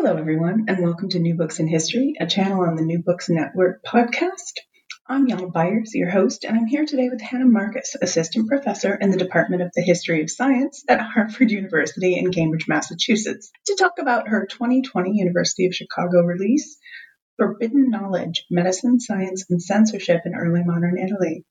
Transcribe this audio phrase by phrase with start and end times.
[0.00, 3.28] Hello, everyone, and welcome to New Books in History, a channel on the New Books
[3.28, 4.52] Network podcast.
[5.08, 9.10] I'm Jana Byars, your host, and I'm here today with Hannah Marcus, Assistant Professor in
[9.10, 13.94] the Department of the History of Science at Harvard University in Cambridge, Massachusetts, to talk
[13.98, 16.78] about her 2020 University of Chicago release,
[17.36, 21.44] Forbidden Knowledge Medicine, Science, and Censorship in Early Modern Italy.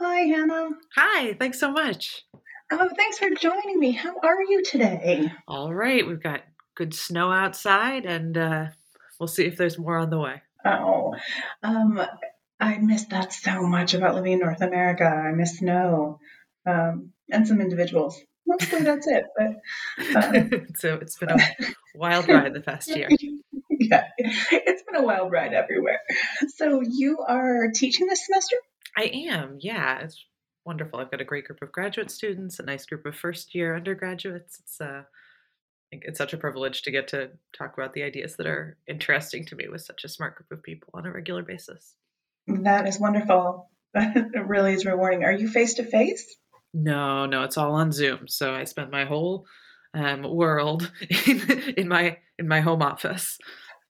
[0.00, 0.70] Hi, Hannah.
[0.96, 2.24] Hi, thanks so much.
[2.72, 3.92] Oh, thanks for joining me.
[3.92, 5.30] How are you today?
[5.46, 6.40] All right, we've got
[6.74, 8.66] good snow outside, and uh,
[9.18, 10.42] we'll see if there's more on the way.
[10.64, 11.14] Oh,
[11.62, 12.00] um,
[12.60, 15.04] I miss that so much about living in North America.
[15.04, 16.20] I miss snow
[16.66, 18.20] um, and some individuals.
[18.46, 19.24] Mostly that's it.
[19.36, 21.38] But uh, so it's been a
[21.94, 23.08] wild ride the past year.
[23.70, 26.00] yeah, it's been a wild ride everywhere.
[26.56, 28.56] So you are teaching this semester?
[28.96, 29.58] I am.
[29.60, 30.24] Yeah, it's
[30.64, 31.00] wonderful.
[31.00, 34.60] I've got a great group of graduate students, a nice group of first year undergraduates.
[34.60, 35.02] It's uh,
[36.02, 39.56] it's such a privilege to get to talk about the ideas that are interesting to
[39.56, 41.94] me with such a smart group of people on a regular basis.
[42.46, 43.70] That is wonderful.
[43.94, 45.24] it really is rewarding.
[45.24, 46.36] Are you face to face?
[46.72, 48.26] No, no, it's all on Zoom.
[48.26, 49.46] So I spend my whole
[49.94, 50.90] um, world
[51.26, 53.38] in, in my in my home office.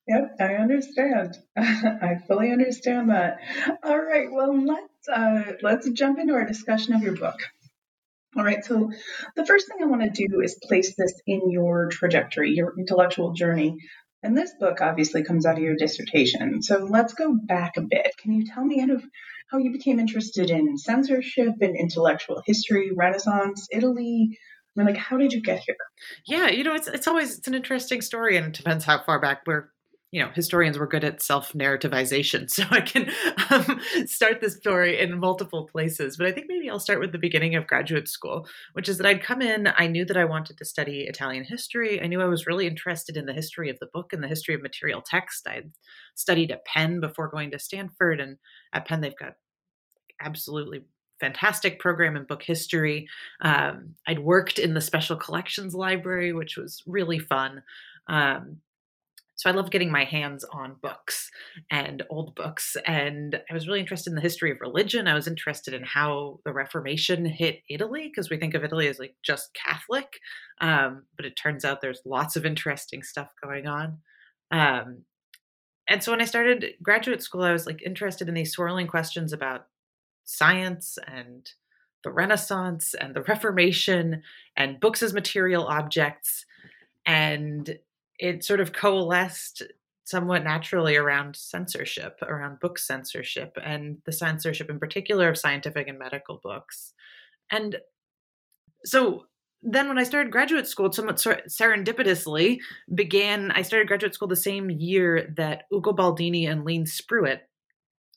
[0.07, 1.39] Yep, I understand.
[1.57, 3.39] I fully understand that.
[3.83, 7.41] All right, well let's uh, let's jump into our discussion of your book.
[8.37, 8.91] All right, so
[9.37, 13.33] the first thing I want to do is place this in your trajectory, your intellectual
[13.33, 13.77] journey.
[14.23, 16.63] And this book obviously comes out of your dissertation.
[16.63, 18.11] So let's go back a bit.
[18.19, 19.05] Can you tell me of
[19.51, 24.39] how you became interested in censorship and intellectual history, Renaissance, Italy?
[24.77, 25.77] I mean, like, how did you get here?
[26.27, 29.21] Yeah, you know, it's it's always it's an interesting story, and it depends how far
[29.21, 29.69] back we're
[30.15, 33.11] you know historians were good at self narrativization so i can
[33.51, 37.19] um, start this story in multiple places but i think maybe i'll start with the
[37.19, 40.57] beginning of graduate school which is that i'd come in i knew that i wanted
[40.57, 43.89] to study italian history i knew i was really interested in the history of the
[43.93, 45.73] book and the history of material text i'd
[46.15, 48.37] studied at penn before going to stanford and
[48.73, 49.35] at penn they've got
[50.21, 50.81] absolutely
[51.21, 53.07] fantastic program in book history.
[53.41, 57.63] Um, I'd worked in the special collections library, which was really fun.
[58.09, 58.59] Um,
[59.37, 61.31] so I love getting my hands on books
[61.71, 62.77] and old books.
[62.87, 65.09] And I was really interested in the history of religion.
[65.09, 68.99] I was interested in how the Reformation hit Italy, because we think of Italy as
[68.99, 70.21] like just Catholic.
[70.61, 73.99] Um, but it turns out there's lots of interesting stuff going on.
[74.51, 75.03] Um,
[75.89, 79.33] and so when I started graduate school, I was like interested in these swirling questions
[79.33, 79.67] about
[80.25, 81.51] science and
[82.05, 84.23] the Renaissance and the Reformation
[84.57, 86.47] and books as material objects.
[87.05, 87.79] And
[88.19, 89.63] it sort of coalesced
[90.05, 95.99] somewhat naturally around censorship, around book censorship, and the censorship in particular of scientific and
[95.99, 96.93] medical books.
[97.51, 97.77] And
[98.85, 99.25] so
[99.63, 102.59] then when I started graduate school, somewhat serendipitously
[102.95, 107.41] began, I started graduate school the same year that Ugo Baldini and Leen Spruit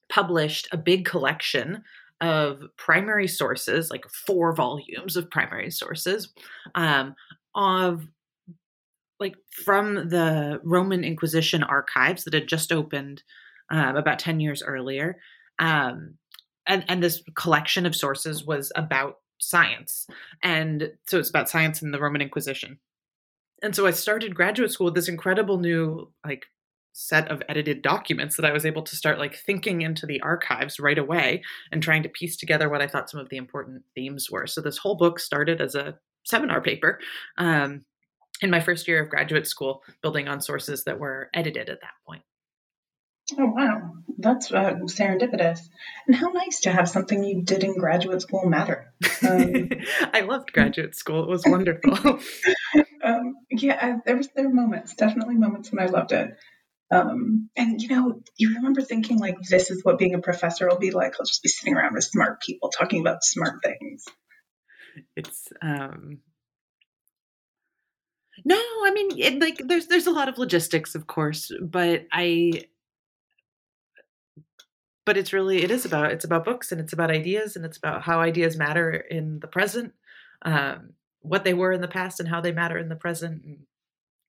[0.10, 1.84] published a big collection
[2.20, 6.34] of primary sources, like four volumes of primary sources,
[6.76, 7.16] um,
[7.56, 8.08] of
[9.20, 13.24] like from the Roman Inquisition archives that had just opened
[13.70, 15.18] um, about 10 years earlier.
[15.60, 16.16] Um,
[16.66, 20.08] and, and this collection of sources was about science.
[20.44, 22.80] And so it's about science and the Roman Inquisition.
[23.64, 26.46] And so I started graduate school with this incredible new like
[26.94, 30.80] set of edited documents that I was able to start like thinking into the archives
[30.80, 34.32] right away and trying to piece together what I thought some of the important themes
[34.32, 34.48] were.
[34.48, 37.00] So this whole book started as a seminar paper
[37.38, 37.86] um,
[38.42, 41.94] in my first year of graduate school, building on sources that were edited at that
[42.06, 42.24] point.
[43.38, 43.94] Oh, wow.
[44.18, 45.60] That's uh, serendipitous.
[46.08, 48.94] And how nice to have something you did in graduate school matter.
[49.28, 49.70] Um,
[50.14, 51.24] I loved graduate school.
[51.24, 51.94] It was wonderful.
[53.04, 56.38] um, yeah, I, there was there were moments, definitely moments when I loved it.
[56.90, 60.80] Um, and you know, you remember thinking like, this is what being a professor will
[60.80, 61.16] be like.
[61.20, 64.06] I'll just be sitting around with smart people talking about smart things.
[65.18, 66.20] It's um,
[68.46, 72.66] no, I mean, it, like there's there's a lot of logistics, of course, but I
[75.08, 77.78] but it's really it is about it's about books and it's about ideas and it's
[77.78, 79.94] about how ideas matter in the present
[80.42, 80.92] um,
[81.22, 83.60] what they were in the past and how they matter in the present and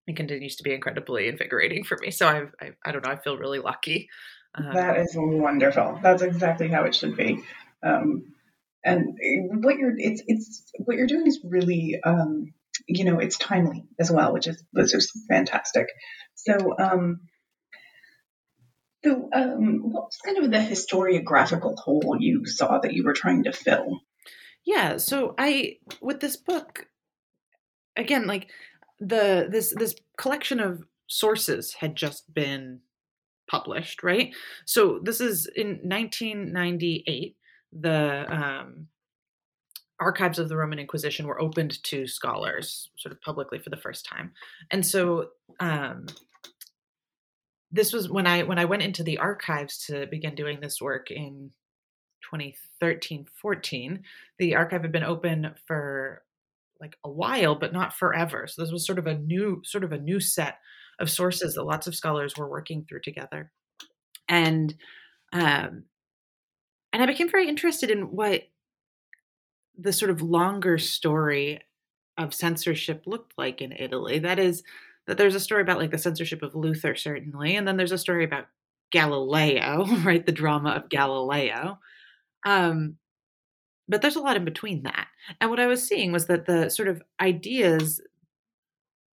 [0.07, 3.17] it continues to be incredibly invigorating for me so I've, I, I don't know i
[3.17, 4.09] feel really lucky
[4.55, 6.01] um, that is wonderful.
[6.03, 7.43] That's exactly how it should be
[7.83, 8.33] um,
[8.85, 9.19] and
[9.65, 12.55] what you're it's it's what you're doing is really um,
[12.87, 15.89] you know it's timely as well which is which is fantastic
[16.35, 17.21] so um
[19.05, 23.45] so, um, what was kind of the historiographical hole you saw that you were trying
[23.45, 24.01] to fill?
[24.67, 26.87] Yeah, so I with this book
[27.97, 28.51] again, like
[28.99, 32.81] the this this collection of sources had just been
[33.49, 34.35] published, right?
[34.67, 37.37] So this is in 1998.
[37.73, 38.89] The um,
[40.01, 44.05] archives of the Roman Inquisition were opened to scholars, sort of publicly for the first
[44.07, 44.33] time,
[44.71, 45.31] and so
[45.61, 46.07] um,
[47.71, 51.11] this was when I when I went into the archives to begin doing this work
[51.11, 51.51] in
[52.31, 54.03] 2013 14
[54.39, 56.23] the archive had been open for
[56.81, 58.47] like a while but not forever.
[58.47, 60.59] So this was sort of a new sort of a new set
[60.99, 63.51] of sources that lots of scholars were working through together.
[64.29, 64.75] And
[65.33, 65.85] um
[66.93, 68.45] and i became very interested in what
[69.79, 71.61] the sort of longer story
[72.17, 74.63] of censorship looked like in italy that is
[75.09, 77.99] that there's a story about like the censorship of Luther, certainly, and then there's a
[77.99, 78.47] story about
[78.93, 80.25] Galileo, right?
[80.25, 81.79] The drama of Galileo.
[82.47, 82.97] Um,
[83.89, 85.09] but there's a lot in between that.
[85.41, 88.03] And what I was seeing was that the sort of ideas,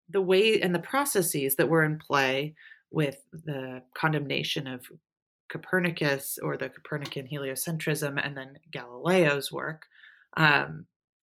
[0.09, 2.55] the way and the processes that were in play
[2.89, 4.87] with the condemnation of
[5.47, 9.85] Copernicus or the Copernican heliocentrism and then Galileo's work
[10.37, 10.85] um,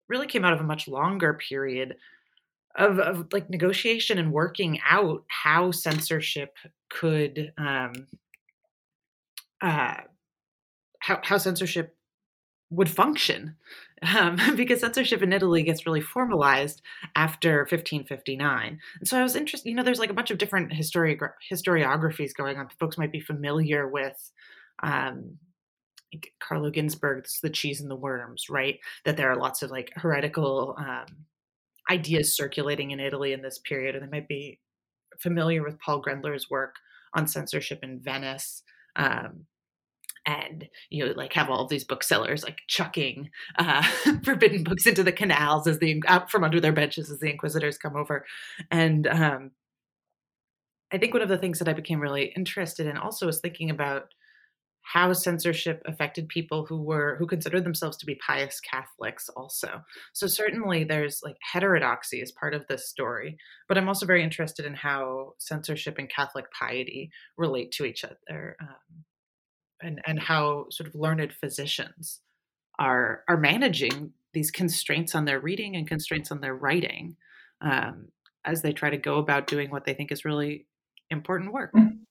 [0.09, 1.95] really came out of a much longer period
[2.75, 6.55] of, of like negotiation and working out how censorship
[6.89, 8.07] could um,
[9.61, 9.95] uh,
[10.99, 11.95] how, how censorship
[12.69, 13.55] would function
[14.15, 16.81] um, because censorship in Italy gets really formalized
[17.15, 18.79] after 1559.
[18.99, 22.35] And so I was interested, you know, there's like a bunch of different historiogra- historiographies
[22.35, 22.69] going on.
[22.79, 24.31] Folks might be familiar with
[24.83, 25.37] um,
[26.39, 28.79] Carlo Ginzburg's The Cheese and the Worms, right?
[29.05, 31.05] That there are lots of like heretical um,
[31.89, 34.59] ideas circulating in Italy in this period, and they might be
[35.19, 36.75] familiar with Paul Grendler's work
[37.13, 38.63] on censorship in Venice.
[38.95, 39.45] Um,
[40.25, 43.81] and you know, like have all these booksellers like chucking uh,
[44.23, 47.77] forbidden books into the canals as the out from under their benches as the inquisitors
[47.77, 48.25] come over,
[48.69, 49.51] and um,
[50.91, 53.69] I think one of the things that I became really interested in also was thinking
[53.69, 54.13] about
[54.93, 59.83] how censorship affected people who were who considered themselves to be pious catholics also.
[60.13, 63.37] So certainly there's like heterodoxy as part of this story
[63.67, 68.55] but i'm also very interested in how censorship and catholic piety relate to each other
[68.61, 69.03] um,
[69.81, 72.21] and and how sort of learned physicians
[72.79, 77.15] are are managing these constraints on their reading and constraints on their writing
[77.61, 78.07] um,
[78.45, 80.67] as they try to go about doing what they think is really
[81.09, 81.73] important work.
[81.73, 82.03] Mm-hmm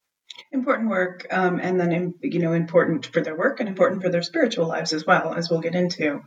[0.52, 4.22] important work um, and then you know important for their work and important for their
[4.22, 6.20] spiritual lives as well as we'll get into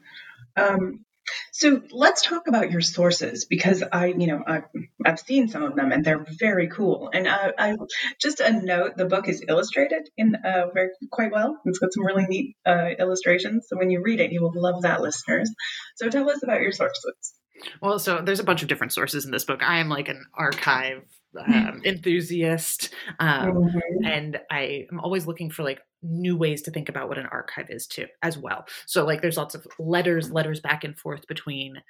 [0.56, 1.06] um,
[1.52, 4.64] so let's talk about your sources because I, you know, I've,
[5.06, 7.10] I've seen some of them and they're very cool.
[7.14, 7.76] And I, I
[8.20, 11.60] just a note: the book is illustrated in uh, very quite well.
[11.66, 13.68] It's got some really neat uh, illustrations.
[13.70, 15.52] So when you read it, you will love that, listeners.
[15.96, 17.34] So tell us about your sources.
[17.82, 19.62] Well, so there's a bunch of different sources in this book.
[19.62, 21.04] I am like an archive
[21.38, 24.06] um, enthusiast, um, mm-hmm.
[24.06, 27.68] and I am always looking for like new ways to think about what an archive
[27.70, 28.66] is too, as well.
[28.86, 31.82] So like, there's lots of letters, letters back and forth between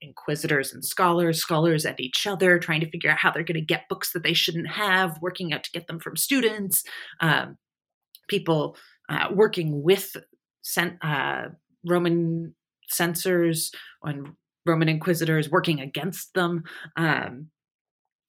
[0.00, 3.60] inquisitors and scholars, scholars and each other, trying to figure out how they're going to
[3.60, 6.84] get books that they shouldn't have, working out to get them from students,
[7.20, 7.56] um,
[8.28, 8.76] people
[9.08, 10.16] uh, working with
[10.62, 11.46] cent- uh,
[11.86, 12.54] Roman
[12.88, 13.72] censors
[14.02, 14.32] and
[14.66, 16.64] Roman inquisitors, working against them.
[16.96, 17.48] Um,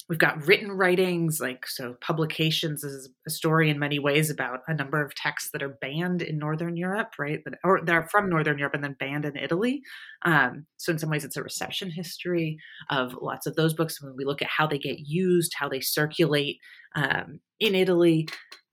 [0.07, 4.73] We've got written writings, like so publications is a story in many ways about a
[4.75, 7.39] number of texts that are banned in Northern Europe, right?
[7.63, 9.81] Or they're from Northern Europe and then banned in Italy.
[10.23, 12.59] Um, so in some ways, it's a reception history
[12.91, 13.99] of lots of those books.
[13.99, 16.57] When we look at how they get used, how they circulate
[16.95, 18.27] um, in Italy,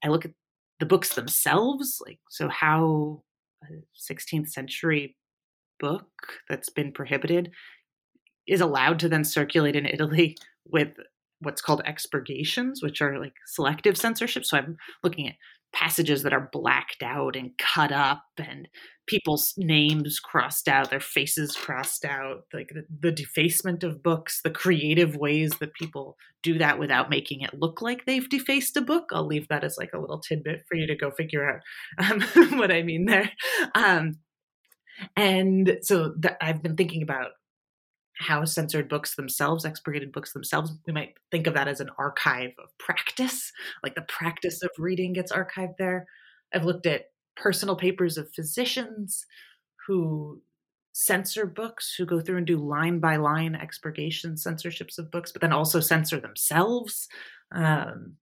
[0.05, 0.33] I look at
[0.81, 3.23] the books themselves, like so how
[3.63, 5.17] a 16th century
[5.81, 6.09] book
[6.49, 7.53] that's been prohibited
[8.47, 10.37] is allowed to then circulate in Italy
[10.67, 10.91] with
[11.43, 14.45] what's called expurgations, which are like selective censorship.
[14.45, 15.35] So I'm looking at
[15.73, 18.69] passages that are blacked out and cut up and
[19.07, 24.51] people's names crossed out their faces crossed out like the, the, defacement of books the
[24.51, 29.09] creative ways that people do that without making it look like they've defaced a book
[29.13, 31.61] i'll leave that as like a little tidbit for you to go figure out
[32.11, 32.21] um,
[32.59, 33.31] what i mean there
[33.75, 34.13] um,
[35.17, 37.31] and so i've been thinking about
[38.23, 42.53] how censored books themselves, expurgated books themselves, we might think of that as an archive
[42.63, 43.53] of practice,
[43.83, 46.07] like the practice of reading gets archived there.
[46.55, 49.27] I've looked at personal papers of physicians
[49.87, 50.41] who
[50.93, 55.41] censor books, who go through and do line by line expurgation censorships of books, but
[55.41, 57.09] then also censor themselves.
[57.51, 58.15] Um,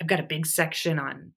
[0.00, 1.32] I've got a big section on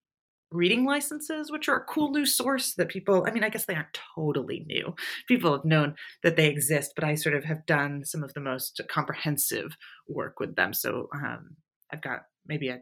[0.51, 3.75] reading licenses, which are a cool new source that people, I mean, I guess they
[3.75, 4.95] aren't totally new.
[5.27, 8.39] People have known that they exist, but I sort of have done some of the
[8.39, 9.77] most comprehensive
[10.07, 10.73] work with them.
[10.73, 11.55] So um,
[11.91, 12.79] I've got maybe a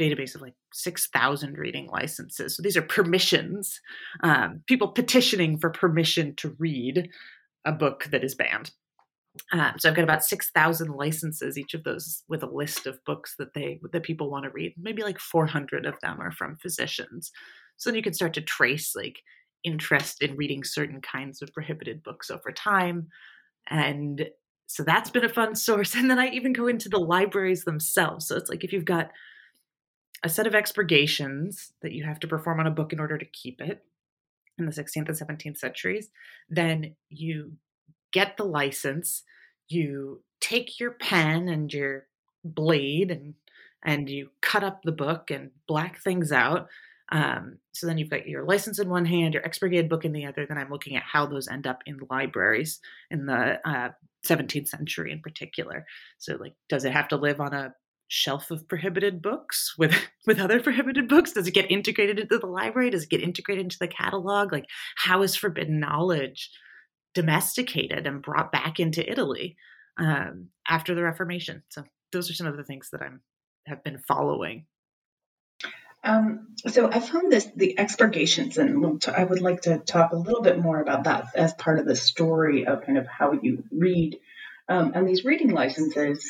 [0.00, 2.56] database of like 6,000 reading licenses.
[2.56, 3.80] So these are permissions,
[4.22, 7.10] um, people petitioning for permission to read
[7.66, 8.70] a book that is banned.
[9.52, 13.04] Um, so I've got about six thousand licenses, each of those with a list of
[13.04, 14.74] books that they that people want to read.
[14.78, 17.30] Maybe like four hundred of them are from physicians.
[17.76, 19.20] So then you can start to trace like
[19.62, 23.08] interest in reading certain kinds of prohibited books over time,
[23.68, 24.28] and
[24.66, 25.94] so that's been a fun source.
[25.96, 28.26] And then I even go into the libraries themselves.
[28.26, 29.10] So it's like if you've got
[30.22, 33.24] a set of expurgations that you have to perform on a book in order to
[33.24, 33.82] keep it
[34.58, 36.10] in the 16th and 17th centuries,
[36.48, 37.52] then you
[38.12, 39.22] get the license,
[39.68, 42.06] you take your pen and your
[42.44, 43.34] blade and
[43.82, 46.68] and you cut up the book and black things out.
[47.12, 50.26] Um, so then you've got your license in one hand, your expurgated book in the
[50.26, 50.44] other.
[50.46, 52.78] Then I'm looking at how those end up in libraries
[53.10, 53.88] in the uh,
[54.26, 55.86] 17th century in particular.
[56.18, 57.74] So like, does it have to live on a
[58.08, 59.94] shelf of prohibited books with
[60.26, 61.32] with other prohibited books?
[61.32, 62.90] Does it get integrated into the library?
[62.90, 64.52] Does it get integrated into the catalog?
[64.52, 66.50] Like, how is forbidden knowledge?
[67.14, 69.56] Domesticated and brought back into Italy
[69.98, 71.62] um, after the Reformation.
[71.68, 73.20] So those are some of the things that I'm
[73.66, 74.66] have been following.
[76.02, 80.40] Um, so I found this the expurgations, and I would like to talk a little
[80.40, 84.18] bit more about that as part of the story of kind of how you read
[84.68, 86.28] um, and these reading licenses.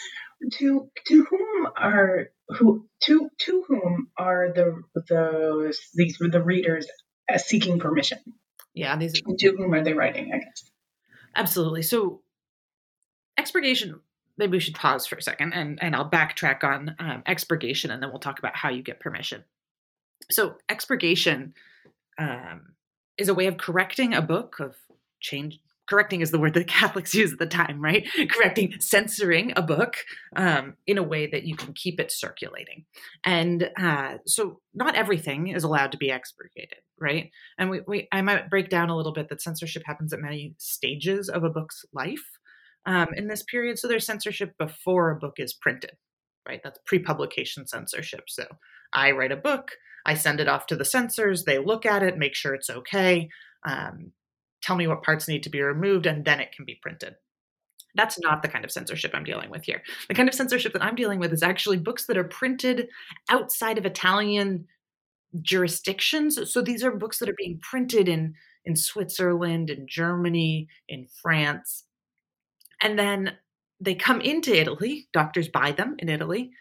[0.59, 6.89] To to whom are who to to whom are the the these the readers
[7.37, 8.19] seeking permission?
[8.75, 10.33] Yeah, these to whom are they writing?
[10.33, 10.71] I guess.
[11.35, 11.83] Absolutely.
[11.83, 12.23] So,
[13.37, 14.01] expurgation.
[14.39, 18.03] Maybe we should pause for a second, and and I'll backtrack on um, expurgation, and
[18.03, 19.45] then we'll talk about how you get permission.
[20.31, 21.55] So, expurgation
[22.19, 22.75] um,
[23.19, 24.77] is a way of correcting a book of
[25.21, 28.07] change correcting is the word that Catholics use at the time, right?
[28.31, 29.97] correcting, censoring a book
[30.37, 32.85] um, in a way that you can keep it circulating.
[33.25, 37.31] And uh, so not everything is allowed to be expurgated, right?
[37.59, 40.55] And we, we, I might break down a little bit that censorship happens at many
[40.59, 42.39] stages of a book's life
[42.87, 43.79] um, in this period.
[43.79, 45.97] So there's censorship before a book is printed,
[46.49, 46.61] right?
[46.63, 48.25] That's pre-publication censorship.
[48.29, 48.47] So
[48.93, 49.73] I write a book,
[50.07, 53.29] I send it off to the censors, they look at it, make sure it's okay.
[53.67, 54.13] Um,
[54.63, 57.15] tell me what parts need to be removed, and then it can be printed.
[57.95, 59.83] That's not the kind of censorship I'm dealing with here.
[60.09, 62.89] The kind of censorship that I'm dealing with is actually books that are printed
[63.29, 64.67] outside of Italian
[65.43, 66.53] jurisdictions.
[66.53, 71.85] So these are books that are being printed in in Switzerland, in Germany, in France.
[72.83, 73.37] And then
[73.81, 76.53] they come into Italy, doctors buy them in Italy,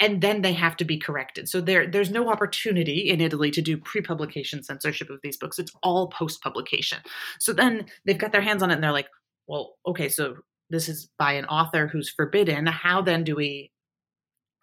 [0.00, 1.48] and then they have to be corrected.
[1.48, 5.58] So there, there's no opportunity in Italy to do pre-publication censorship of these books.
[5.58, 7.00] It's all post-publication.
[7.38, 9.08] So then they've got their hands on it and they're like,
[9.46, 10.36] well, okay, so
[10.70, 12.66] this is by an author who's forbidden.
[12.66, 13.70] How then do we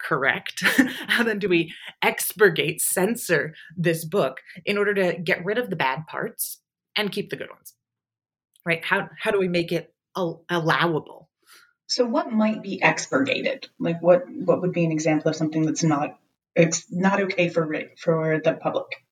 [0.00, 0.64] correct?
[1.06, 1.72] How then do we
[2.04, 6.60] expurgate, censor this book in order to get rid of the bad parts
[6.96, 7.74] and keep the good ones?
[8.64, 8.84] Right?
[8.84, 11.27] How how do we make it allowable?
[11.88, 13.68] So, what might be expurgated?
[13.80, 16.18] Like, what what would be an example of something that's not
[16.54, 17.66] it's not okay for
[17.98, 19.04] for the public?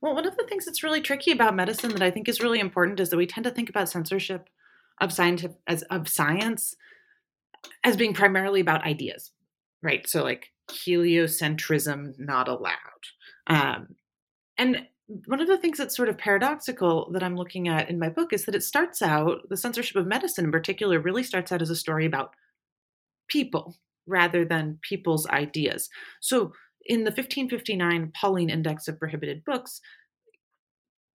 [0.00, 2.58] Well, one of the things that's really tricky about medicine that I think is really
[2.58, 4.48] important is that we tend to think about censorship
[5.00, 6.74] of scientific as of science
[7.84, 9.30] as being primarily about ideas,
[9.82, 10.08] right?
[10.08, 12.76] So, like heliocentrism not allowed,
[13.46, 13.94] um,
[14.56, 14.86] and
[15.26, 18.32] one of the things that's sort of paradoxical that I'm looking at in my book
[18.32, 21.70] is that it starts out, the censorship of medicine in particular, really starts out as
[21.70, 22.34] a story about
[23.28, 23.76] people
[24.06, 25.88] rather than people's ideas.
[26.20, 26.52] So
[26.84, 29.80] in the 1559 Pauline Index of Prohibited Books,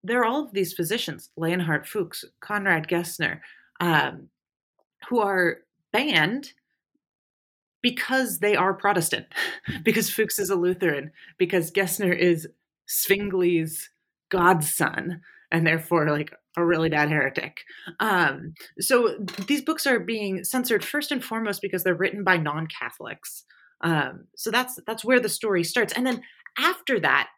[0.03, 3.41] there are all of these physicians, Leonhard Fuchs, Conrad Gessner,
[3.79, 4.29] um,
[5.09, 5.57] who are
[5.91, 6.53] banned
[7.81, 9.27] because they are Protestant,
[9.83, 12.47] because Fuchs is a Lutheran, because Gessner is
[12.89, 13.89] Zwingli's
[14.29, 17.61] godson, and therefore like a really bad heretic.
[17.99, 19.17] Um, so
[19.47, 23.43] these books are being censored first and foremost because they're written by non-Catholics.
[23.81, 26.23] Um, so that's that's where the story starts, and then
[26.57, 27.29] after that,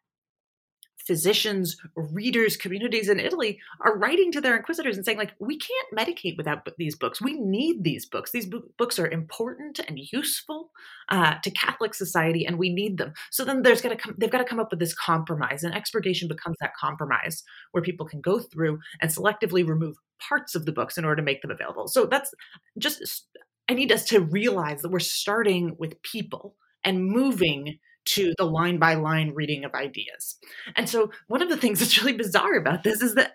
[1.09, 5.97] physicians, readers, communities in Italy are writing to their inquisitors and saying, like, we can't
[5.97, 7.19] medicate without these books.
[7.19, 8.29] We need these books.
[8.31, 8.47] These
[8.77, 10.69] books are important and useful
[11.09, 13.13] uh, to Catholic society, and we need them.
[13.31, 14.13] So then there's got to come.
[14.19, 18.05] They've got to come up with this compromise, and expurgation becomes that compromise where people
[18.05, 21.49] can go through and selectively remove parts of the books in order to make them
[21.49, 21.87] available.
[21.87, 22.31] So that's
[22.77, 23.25] just.
[23.67, 28.77] I need us to realize that we're starting with people and moving to the line
[28.77, 30.37] by line reading of ideas.
[30.75, 33.33] And so, one of the things that's really bizarre about this is that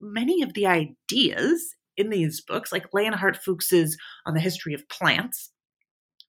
[0.00, 3.96] many of the ideas in these books, like Leonhard Fuchs's
[4.26, 5.50] On the History of Plants,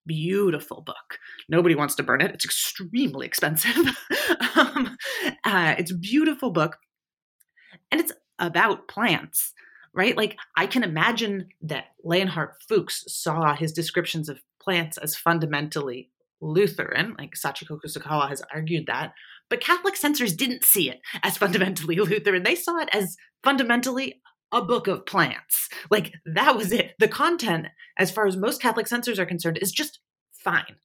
[0.06, 1.18] beautiful book.
[1.48, 2.30] Nobody wants to burn it.
[2.30, 3.76] It's extremely expensive.
[4.56, 4.96] um,
[5.44, 6.76] uh, it's a beautiful book,
[7.90, 9.52] and it's about plants,
[9.94, 10.16] right?
[10.16, 17.14] Like I can imagine that Leonhard Fuchs saw his descriptions of plants as fundamentally Lutheran,
[17.18, 19.12] like Sachiko Kusukawa has argued that,
[19.48, 22.42] but Catholic censors didn't see it as fundamentally Lutheran.
[22.42, 24.20] They saw it as fundamentally
[24.52, 25.68] a book of plants.
[25.90, 26.94] Like that was it.
[26.98, 30.00] The content, as far as most Catholic censors are concerned, is just
[30.32, 30.76] fine,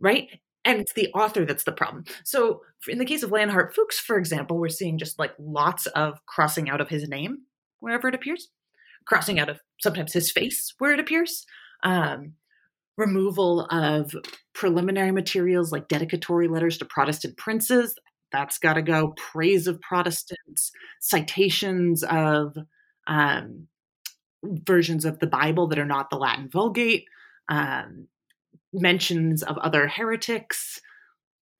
[0.00, 0.28] right?
[0.64, 2.04] And it's the author that's the problem.
[2.24, 6.18] So, in the case of Leonhard Fuchs, for example, we're seeing just like lots of
[6.26, 7.42] crossing out of his name
[7.78, 8.48] wherever it appears,
[9.06, 11.46] crossing out of sometimes his face where it appears.
[11.84, 12.32] Um,
[12.96, 14.14] removal of
[14.54, 17.94] preliminary materials like dedicatory letters to Protestant princes.
[18.32, 19.14] That's got to go.
[19.16, 22.56] Praise of Protestants, citations of
[23.06, 23.68] um,
[24.42, 27.04] versions of the Bible that are not the Latin Vulgate,
[27.48, 28.08] um,
[28.72, 30.80] mentions of other heretics,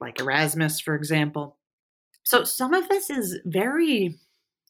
[0.00, 1.57] like Erasmus, for example.
[2.25, 4.19] So some of this is very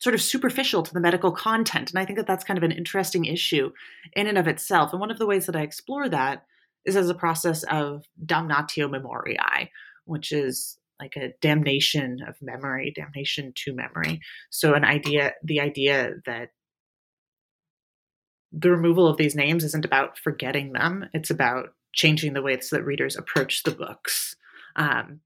[0.00, 1.90] sort of superficial to the medical content.
[1.90, 3.72] And I think that that's kind of an interesting issue
[4.14, 4.92] in and of itself.
[4.92, 6.44] And one of the ways that I explore that
[6.94, 9.70] is a process of damnatio memoriae,
[10.04, 14.20] which is like a damnation of memory, damnation to memory.
[14.50, 16.50] So an idea, the idea that
[18.52, 22.84] the removal of these names isn't about forgetting them; it's about changing the ways that
[22.84, 24.36] readers approach the books.
[24.76, 25.20] Um,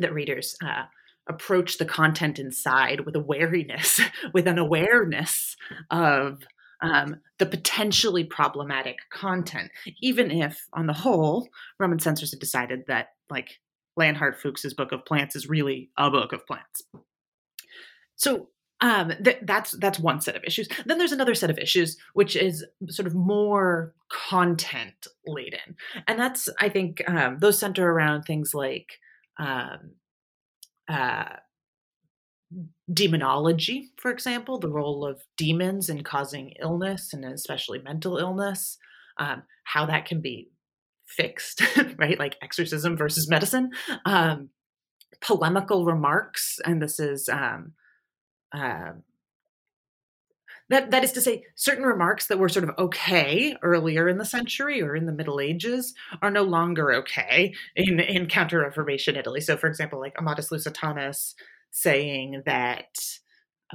[0.00, 0.84] that readers uh,
[1.28, 4.00] approach the content inside with a wariness,
[4.34, 5.56] with an awareness
[5.90, 6.42] of
[6.80, 13.08] um, the potentially problematic content, even if, on the whole, Roman censors had decided that,
[13.30, 13.58] like,
[13.96, 16.82] Leonhard Fuchs's Book of Plants is really a book of plants.
[18.14, 18.48] So
[18.80, 20.68] um, th- that's that's one set of issues.
[20.86, 26.48] Then there's another set of issues, which is sort of more content laden, and that's
[26.60, 29.00] I think um, those center around things like
[29.38, 29.94] um,
[30.88, 31.36] uh,
[32.92, 38.78] demonology, for example, the role of demons in causing illness and especially mental illness,
[39.18, 40.50] um, how that can be
[41.06, 41.62] fixed,
[41.98, 42.18] right?
[42.18, 43.70] Like exorcism versus medicine.
[44.04, 44.50] Um,
[45.20, 47.72] polemical remarks, and this is um,
[48.54, 48.92] uh,
[50.70, 54.24] that that is to say, certain remarks that were sort of okay earlier in the
[54.24, 59.40] century or in the Middle Ages are no longer okay in in Counter Reformation Italy.
[59.40, 61.34] So, for example, like Amatus Lusitanus
[61.70, 62.86] saying that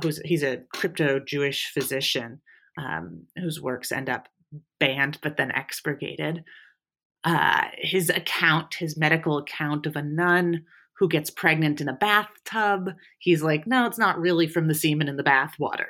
[0.01, 2.41] who's he's a crypto Jewish physician
[2.77, 4.27] um, whose works end up
[4.79, 6.43] banned but then expurgated.
[7.23, 10.65] Uh, his account, his medical account of a nun
[10.99, 15.08] who gets pregnant in a bathtub, he's like, no, it's not really from the semen
[15.08, 15.86] in the bathwater.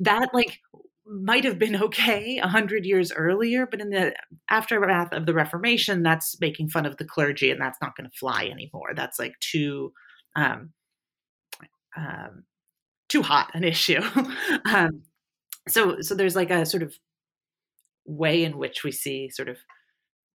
[0.00, 0.60] That like
[1.06, 4.14] might have been okay a hundred years earlier, but in the
[4.50, 8.18] aftermath of the Reformation, that's making fun of the clergy, and that's not going to
[8.18, 8.92] fly anymore.
[8.94, 9.92] That's like too
[10.36, 10.70] um,
[11.98, 12.44] um,
[13.08, 14.00] too hot an issue.
[14.72, 15.02] um,
[15.68, 16.94] so so there's like a sort of
[18.06, 19.58] way in which we see sort of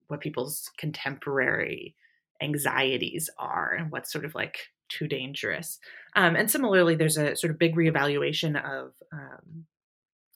[0.08, 1.96] what people's contemporary
[2.42, 4.58] anxieties are and what's sort of like
[4.90, 5.80] too dangerous.
[6.16, 9.66] Um, and similarly, there's a sort of big reevaluation of um,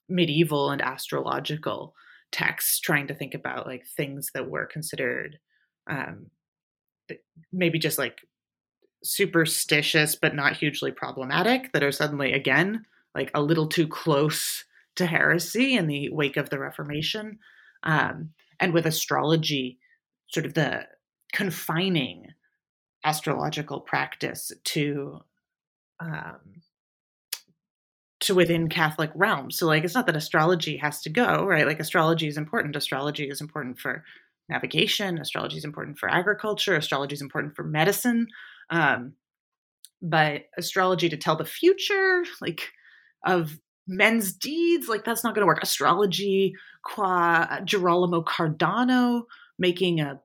[0.10, 1.94] medieval and astrological
[2.32, 5.38] texts, trying to think about like things that were considered
[5.90, 6.28] um,
[7.54, 8.20] maybe just like
[9.04, 14.66] superstitious but not hugely problematic that are suddenly again like a little too close
[14.98, 17.40] to heresy in the wake of the Reformation,
[17.84, 19.80] um, and with astrology,
[20.28, 20.86] sort of the
[21.34, 22.28] confining
[23.04, 25.20] astrological practice to
[26.00, 26.62] um,
[28.20, 29.52] to within Catholic realm.
[29.52, 31.66] So like it's not that astrology has to go, right?
[31.66, 32.76] Like astrology is important.
[32.76, 34.04] Astrology is important for
[34.50, 38.28] navigation, astrology is important for agriculture, astrology is important for medicine.
[38.70, 39.14] Um,
[40.02, 42.72] but astrology to tell the future, like
[43.26, 45.64] of men's deeds, like that's not going to work.
[45.64, 46.54] Astrology
[46.84, 49.24] qua Girolamo Cardano
[49.58, 50.20] making a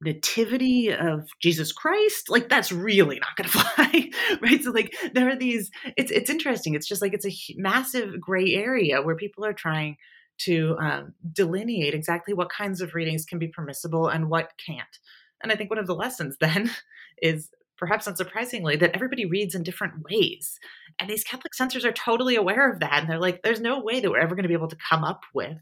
[0.00, 4.62] nativity of Jesus Christ, like that's really not going to fly, right?
[4.62, 5.70] So like there are these.
[5.96, 6.74] It's it's interesting.
[6.74, 9.96] It's just like it's a massive gray area where people are trying
[10.38, 14.98] to um, delineate exactly what kinds of readings can be permissible and what can't.
[15.42, 16.70] And I think one of the lessons then
[17.20, 20.58] is perhaps unsurprisingly that everybody reads in different ways.
[20.98, 23.00] And these Catholic censors are totally aware of that.
[23.00, 25.04] And they're like, there's no way that we're ever going to be able to come
[25.04, 25.58] up with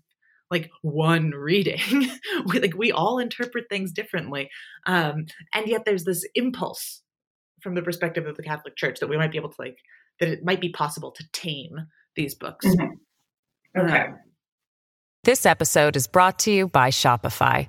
[0.51, 1.81] like one reading.
[2.47, 4.49] we, like we all interpret things differently.
[4.87, 7.03] Um, and yet there's this impulse
[7.61, 9.79] from the perspective of the Catholic Church that we might be able to like
[10.21, 12.65] that it might be possible to tame these books.
[12.65, 13.81] Mm-hmm.
[13.81, 14.07] Okay.
[14.07, 14.19] Um,
[15.25, 17.69] this episode is brought to you by Shopify.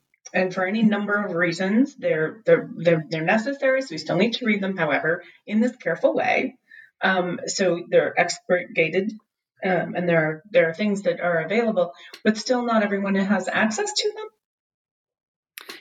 [0.33, 4.33] and for any number of reasons they're they're they're, they're necessary so we still need
[4.33, 6.55] to read them however in this careful way
[7.01, 9.11] um, so they're expurgated
[9.63, 13.47] um, and there are there are things that are available, but still not everyone has
[13.47, 14.27] access to them.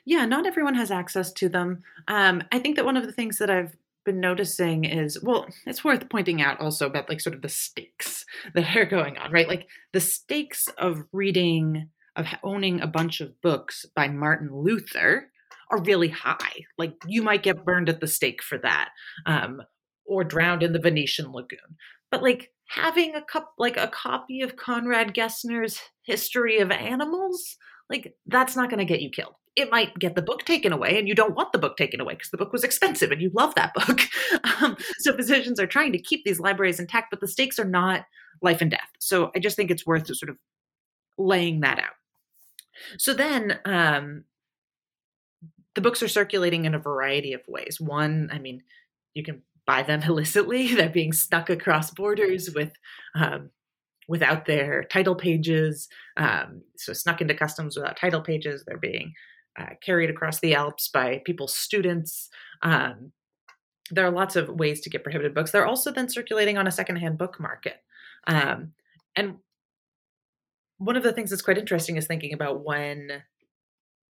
[0.05, 1.83] Yeah, not everyone has access to them.
[2.09, 5.85] Um, I think that one of the things that I've been noticing is well, it's
[5.85, 9.49] worth pointing out also about like sort of the stakes that are going on, right?
[9.49, 15.31] Like the stakes of reading of owning a bunch of books by Martin Luther
[15.71, 16.65] are really high.
[16.79, 18.91] Like you might get burned at the stake for that,
[19.27, 19.63] um,
[20.05, 21.77] or drowned in the Venetian lagoon.
[22.11, 27.57] But like having a cup like a copy of Conrad Gessner's History of Animals,
[27.89, 29.35] like that's not going to get you killed.
[29.57, 32.15] It might get the book taken away, and you don't want the book taken away
[32.15, 34.01] because the book was expensive and you love that book.
[34.63, 38.05] um, so physicians are trying to keep these libraries intact, but the stakes are not
[38.43, 38.89] life and death.
[38.99, 40.37] So I just think it's worth sort of
[41.19, 41.95] laying that out.
[42.99, 44.25] So then, um,
[45.75, 47.81] the books are circulating in a variety of ways.
[47.81, 48.63] One, I mean,
[49.15, 50.75] you can buy them illicitly.
[50.75, 52.73] They're being snuck across borders with
[53.15, 53.51] um,
[54.09, 55.89] without their title pages.
[56.17, 58.65] Um, so snuck into customs without title pages.
[58.67, 59.13] They're being
[59.59, 62.29] uh, carried across the Alps by people's students.
[62.63, 63.13] Um,
[63.93, 65.53] there are lots of ways to get prohibited books.
[65.53, 67.77] They're also then circulating on a secondhand book market.
[68.27, 68.73] Um,
[69.15, 69.37] and
[70.81, 73.23] one of the things that's quite interesting is thinking about when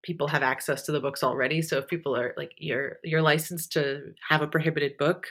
[0.02, 1.62] people have access to the books already.
[1.62, 5.28] So if people are like you're you're licensed to have a prohibited book,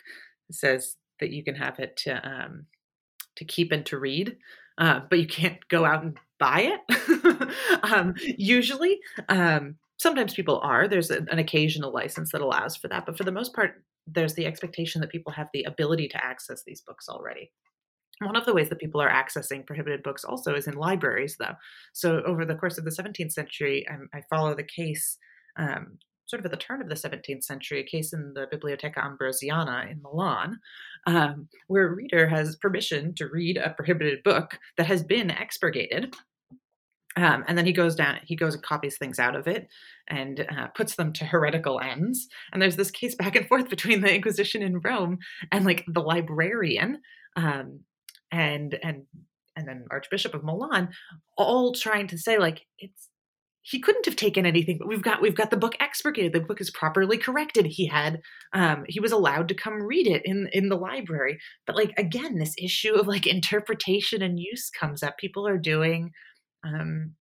[0.48, 2.66] it says that you can have it to um,
[3.36, 4.36] to keep and to read,
[4.78, 7.80] uh, but you can't go out and buy it.
[7.82, 10.86] um, usually, um, sometimes people are.
[10.86, 14.34] There's an, an occasional license that allows for that, but for the most part, there's
[14.34, 17.50] the expectation that people have the ability to access these books already.
[18.20, 21.54] One of the ways that people are accessing prohibited books also is in libraries, though.
[21.92, 25.18] So, over the course of the 17th century, I, I follow the case
[25.56, 29.00] um, sort of at the turn of the 17th century, a case in the Biblioteca
[29.00, 30.58] Ambrosiana in Milan,
[31.06, 36.14] um, where a reader has permission to read a prohibited book that has been expurgated.
[37.16, 39.68] Um, and then he goes down, he goes and copies things out of it
[40.08, 42.26] and uh, puts them to heretical ends.
[42.52, 45.18] And there's this case back and forth between the Inquisition in Rome
[45.52, 47.00] and like the librarian
[47.36, 47.80] um,
[48.34, 49.04] and and
[49.56, 50.90] and then Archbishop of Milan,
[51.36, 53.08] all trying to say like it's
[53.62, 56.60] he couldn't have taken anything but we've got we've got the book expurgated the book
[56.60, 57.66] is properly corrected.
[57.66, 58.20] He had
[58.52, 61.38] um he was allowed to come read it in in the library.
[61.66, 65.16] But like again this issue of like interpretation and use comes up.
[65.18, 66.10] People are doing
[66.64, 67.12] um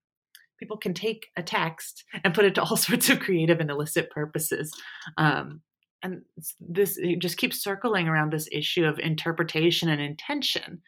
[0.59, 4.09] people can take a text and put it to all sorts of creative and illicit
[4.09, 4.73] purposes.
[5.17, 5.61] Um
[6.01, 6.23] and
[6.59, 10.81] this just keeps circling around this issue of interpretation and intention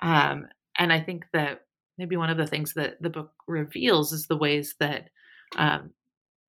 [0.00, 0.46] um,
[0.78, 1.60] and I think that
[1.98, 5.10] maybe one of the things that the book reveals is the ways that
[5.56, 5.90] um,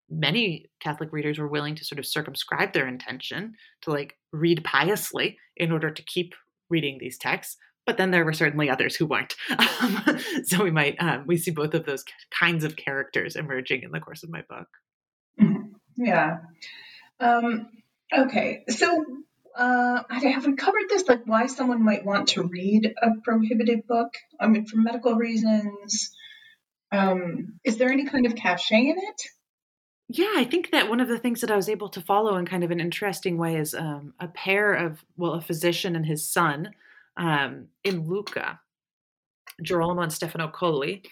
[0.09, 5.37] many Catholic readers were willing to sort of circumscribe their intention to like read piously
[5.55, 6.33] in order to keep
[6.69, 7.57] reading these texts.
[7.85, 9.35] But then there were certainly others who weren't.
[9.81, 12.05] Um, so we might um, we see both of those
[12.39, 14.67] kinds of characters emerging in the course of my book.
[15.41, 16.05] Mm-hmm.
[16.05, 16.37] Yeah.
[17.19, 17.67] Um,
[18.15, 18.63] okay.
[18.69, 19.03] So
[19.57, 21.07] uh, I have we covered this?
[21.07, 24.13] Like, why someone might want to read a prohibited book?
[24.39, 26.11] I mean, for medical reasons.
[26.91, 29.21] Um, is there any kind of cachet in it?
[30.09, 32.45] Yeah, I think that one of the things that I was able to follow in
[32.45, 36.29] kind of an interesting way is um, a pair of, well, a physician and his
[36.29, 36.71] son
[37.15, 38.59] um, in Lucca,
[39.61, 41.03] Girolamo and Stefano Colli,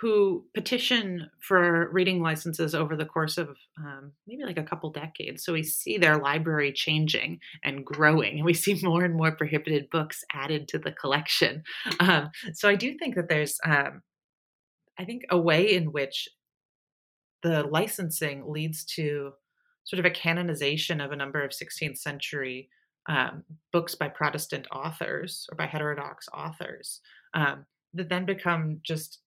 [0.00, 5.44] who petition for reading licenses over the course of um, maybe like a couple decades.
[5.44, 9.90] So we see their library changing and growing, and we see more and more prohibited
[9.90, 11.64] books added to the collection.
[11.98, 14.02] Um, so I do think that there's, um,
[14.98, 16.28] I think, a way in which
[17.42, 19.32] the licensing leads to
[19.84, 22.68] sort of a canonization of a number of 16th century
[23.08, 27.00] um, books by Protestant authors or by heterodox authors
[27.34, 29.20] um, that then become just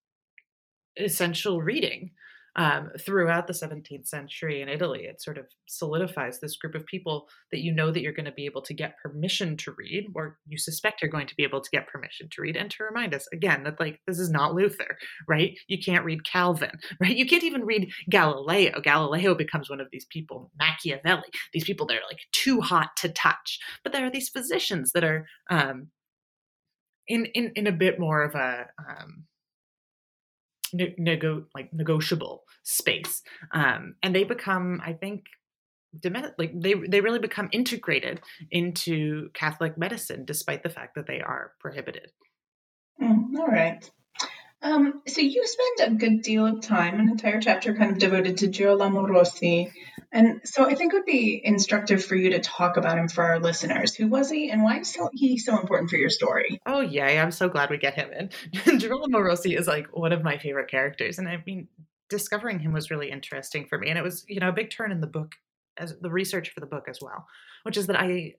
[0.97, 2.11] essential reading
[2.57, 5.03] um, throughout the 17th century in Italy.
[5.03, 8.31] It sort of solidifies this group of people that you know that you're going to
[8.31, 11.61] be able to get permission to read, or you suspect you're going to be able
[11.61, 14.53] to get permission to read, and to remind us again that like this is not
[14.53, 15.57] Luther, right?
[15.67, 17.15] You can't read Calvin, right?
[17.15, 18.81] You can't even read Galileo.
[18.81, 23.09] Galileo becomes one of these people, Machiavelli, these people that are like too hot to
[23.09, 23.59] touch.
[23.83, 25.87] But there are these physicians that are um,
[27.07, 29.23] in in in a bit more of a um,
[30.73, 33.21] nego- like negotiable space
[33.53, 35.25] um, and they become i think
[36.37, 41.51] like they they really become integrated into catholic medicine despite the fact that they are
[41.59, 42.11] prohibited
[43.01, 43.89] mm, all right
[44.63, 48.37] um, so you spend a good deal of time, an entire chapter kind of devoted
[48.39, 49.71] to Girolamo Rossi.
[50.11, 53.23] And so I think it would be instructive for you to talk about him for
[53.23, 53.95] our listeners.
[53.95, 56.59] Who was he and why is he so important for your story?
[56.65, 57.05] Oh, yeah.
[57.23, 58.79] I'm so glad we get him in.
[58.79, 61.17] Girolamo Rossi is like one of my favorite characters.
[61.17, 61.69] And I mean,
[62.09, 63.89] discovering him was really interesting for me.
[63.89, 65.35] And it was, you know, a big turn in the book,
[65.77, 67.25] as the research for the book as well,
[67.63, 68.35] which is that I,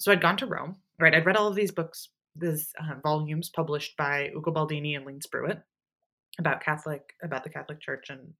[0.00, 1.14] so I'd gone to Rome, right?
[1.14, 5.20] I'd read all of these books these uh, volumes published by Ugo Baldini and Leen
[5.20, 5.62] Spruit
[6.38, 8.34] about Catholic about the Catholic Church and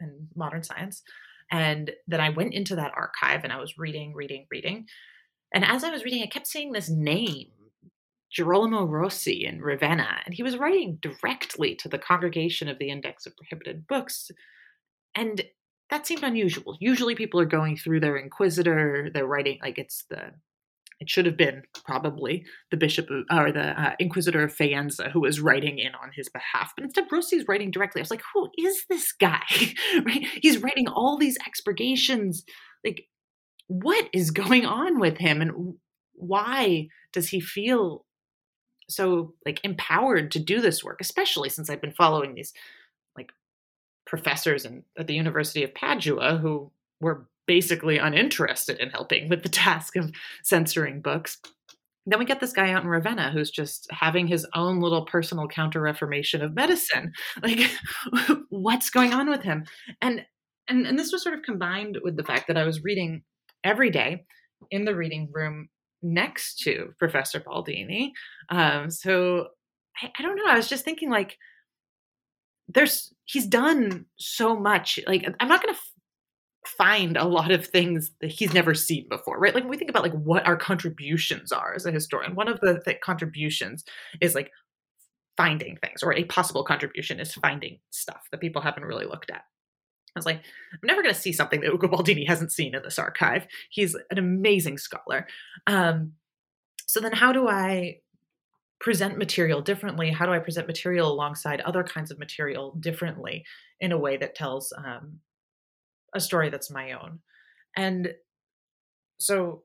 [0.00, 1.02] and modern science.
[1.50, 4.86] And then I went into that archive and I was reading, reading, reading.
[5.54, 7.48] And as I was reading, I kept seeing this name,
[8.30, 13.24] Girolamo Rossi in Ravenna, and he was writing directly to the Congregation of the Index
[13.24, 14.30] of Prohibited Books.
[15.14, 15.42] And
[15.88, 16.76] that seemed unusual.
[16.80, 20.32] Usually people are going through their inquisitor, they're writing like it's the
[21.00, 25.40] it should have been probably the bishop or the uh, inquisitor of Faenza who was
[25.40, 26.72] writing in on his behalf.
[26.76, 28.00] But instead, Rossi's writing directly.
[28.00, 29.42] I was like, who is this guy?
[30.04, 30.26] right?
[30.42, 32.44] He's writing all these expurgations.
[32.84, 33.06] Like,
[33.68, 35.74] what is going on with him, and
[36.14, 38.04] why does he feel
[38.88, 41.00] so like empowered to do this work?
[41.00, 42.52] Especially since I've been following these
[43.16, 43.30] like
[44.04, 49.48] professors in, at the University of Padua who were basically uninterested in helping with the
[49.66, 50.12] task of
[50.44, 51.38] censoring books.
[52.06, 55.48] Then we get this guy out in Ravenna who's just having his own little personal
[55.48, 57.12] counter reformation of medicine.
[57.42, 57.70] Like,
[58.50, 59.64] what's going on with him?
[60.00, 60.24] And
[60.68, 63.22] and and this was sort of combined with the fact that I was reading
[63.64, 64.24] every day
[64.70, 65.68] in the reading room
[66.02, 68.12] next to Professor Baldini.
[68.50, 69.48] Um, so
[70.02, 70.46] I, I don't know.
[70.46, 71.36] I was just thinking like
[72.68, 75.80] there's he's done so much like i'm not going to
[76.78, 79.54] find a lot of things that he's never seen before, right?
[79.54, 82.60] Like when we think about like what our contributions are as a historian, one of
[82.60, 83.84] the th- contributions
[84.20, 84.52] is like
[85.36, 89.42] finding things, or a possible contribution is finding stuff that people haven't really looked at.
[90.16, 92.82] I was like, I'm never going to see something that Ugo Baldini hasn't seen in
[92.82, 93.46] this archive.
[93.70, 95.26] He's an amazing scholar.
[95.66, 96.12] Um,
[96.86, 97.98] so then, how do I
[98.80, 100.10] present material differently?
[100.10, 103.44] How do I present material alongside other kinds of material differently
[103.80, 105.20] in a way that tells um,
[106.14, 107.20] a story that's my own.
[107.76, 108.14] And
[109.18, 109.62] so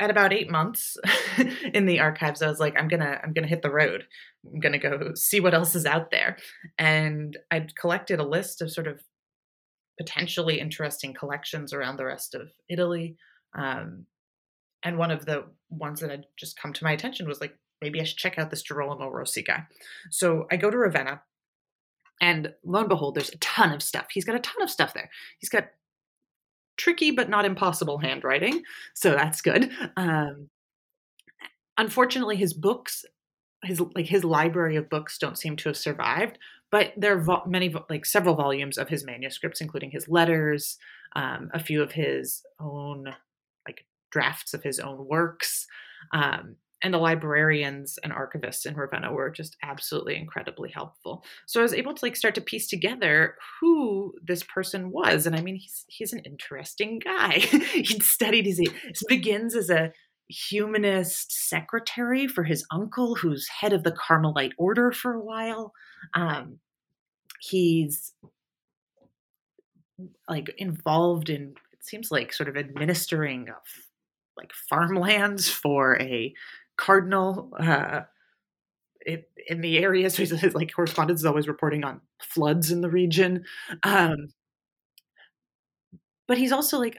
[0.00, 0.96] at about eight months
[1.72, 4.04] in the archives, I was like, I'm gonna, I'm gonna hit the road.
[4.44, 6.36] I'm gonna go see what else is out there.
[6.78, 9.00] And I'd collected a list of sort of
[9.98, 13.16] potentially interesting collections around the rest of Italy.
[13.56, 14.06] Um,
[14.82, 18.00] and one of the ones that had just come to my attention was like, maybe
[18.00, 19.64] I should check out this Girolamo Rossi guy.
[20.10, 21.22] So I go to Ravenna,
[22.20, 24.06] and lo and behold, there's a ton of stuff.
[24.12, 25.10] He's got a ton of stuff there.
[25.38, 25.68] He's got
[26.76, 28.62] tricky but not impossible handwriting,
[28.94, 29.70] so that's good.
[29.96, 30.48] Um,
[31.78, 33.04] unfortunately, his books,
[33.62, 36.38] his like his library of books, don't seem to have survived.
[36.70, 40.76] But there are vo- many, like several volumes of his manuscripts, including his letters,
[41.14, 43.14] um, a few of his own
[43.66, 45.66] like drafts of his own works.
[46.12, 51.24] Um, and the librarians and archivists in Ravenna were just absolutely incredibly helpful.
[51.46, 55.34] So I was able to like start to piece together who this person was, and
[55.34, 57.38] I mean he's he's an interesting guy.
[57.72, 58.68] he studied his he
[59.08, 59.92] begins as a
[60.28, 65.72] humanist secretary for his uncle, who's head of the Carmelite order for a while.
[66.14, 66.58] Um,
[67.40, 68.12] he's
[70.28, 73.62] like involved in it seems like sort of administering of
[74.36, 76.34] like farmlands for a
[76.76, 78.02] cardinal uh,
[79.06, 80.10] in, the area.
[80.14, 83.44] So his like correspondence is always reporting on floods in the region.
[83.82, 84.28] Um,
[86.26, 86.98] but he's also like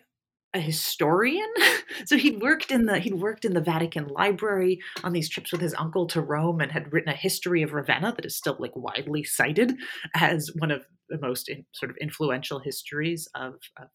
[0.54, 1.52] a historian.
[2.06, 5.62] so he'd worked in the he'd worked in the Vatican Library on these trips with
[5.62, 8.76] his uncle to Rome and had written a history of Ravenna that is still like
[8.76, 9.76] widely cited
[10.16, 13.90] as one of the most in, sort of influential histories of, of,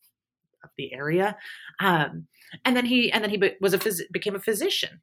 [0.62, 1.36] of the area.
[1.80, 2.26] Um,
[2.64, 5.00] and then he and then he was a phys- became a physician.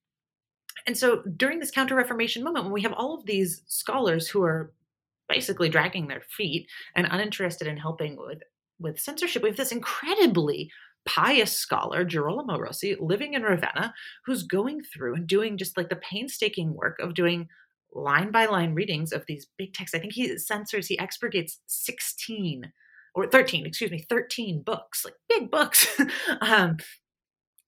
[0.86, 4.44] And so during this Counter Reformation moment, when we have all of these scholars who
[4.44, 4.72] are
[5.30, 8.40] basically dragging their feet and uninterested in helping with
[8.80, 10.70] with censorship, we have this incredibly
[11.08, 13.94] pious scholar, Girolamo Rossi, living in Ravenna,
[14.26, 17.48] who's going through and doing just like the painstaking work of doing
[17.94, 19.96] line by line readings of these big texts.
[19.96, 22.72] I think he censors, he expurgates 16
[23.16, 26.00] or 13, excuse me, 13 books, like big books,
[26.42, 26.78] um,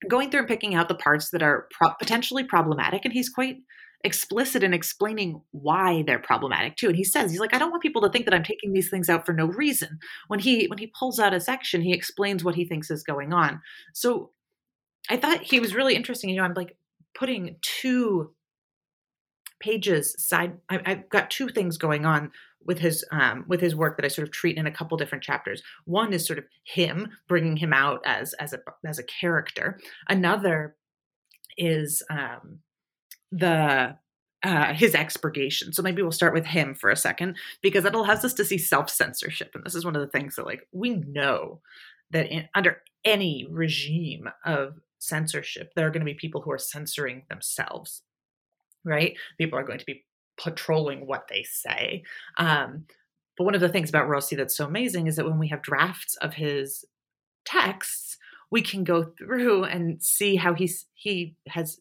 [0.07, 3.05] going through and picking out the parts that are pro- potentially problematic.
[3.05, 3.57] And he's quite
[4.03, 7.83] explicit in explaining why they're problematic too and he says he's like i don't want
[7.83, 10.79] people to think that i'm taking these things out for no reason when he when
[10.79, 13.59] he pulls out a section he explains what he thinks is going on
[13.93, 14.31] so
[15.09, 16.77] i thought he was really interesting you know i'm like
[17.13, 18.33] putting two
[19.59, 22.31] pages side I, have got two things going on
[22.65, 25.23] with his um, with his work that I sort of treat in a couple different
[25.23, 25.61] chapters.
[25.85, 29.79] One is sort of him bringing him out as as a as a character.
[30.07, 30.75] Another
[31.57, 32.59] is um,
[33.31, 33.95] the
[34.43, 35.73] uh, his expurgation.
[35.73, 38.57] So maybe we'll start with him for a second because that allows us to see
[38.57, 41.61] self censorship, and this is one of the things that like we know
[42.11, 46.57] that in, under any regime of censorship, there are going to be people who are
[46.57, 48.03] censoring themselves,
[48.89, 49.15] right?
[49.37, 50.05] People are going to be
[50.41, 52.03] patrolling what they say.
[52.37, 52.85] Um,
[53.37, 55.61] but one of the things about Rossi that's so amazing is that when we have
[55.61, 56.83] drafts of his
[57.45, 58.17] texts,
[58.51, 61.79] we can go through and see how he's he has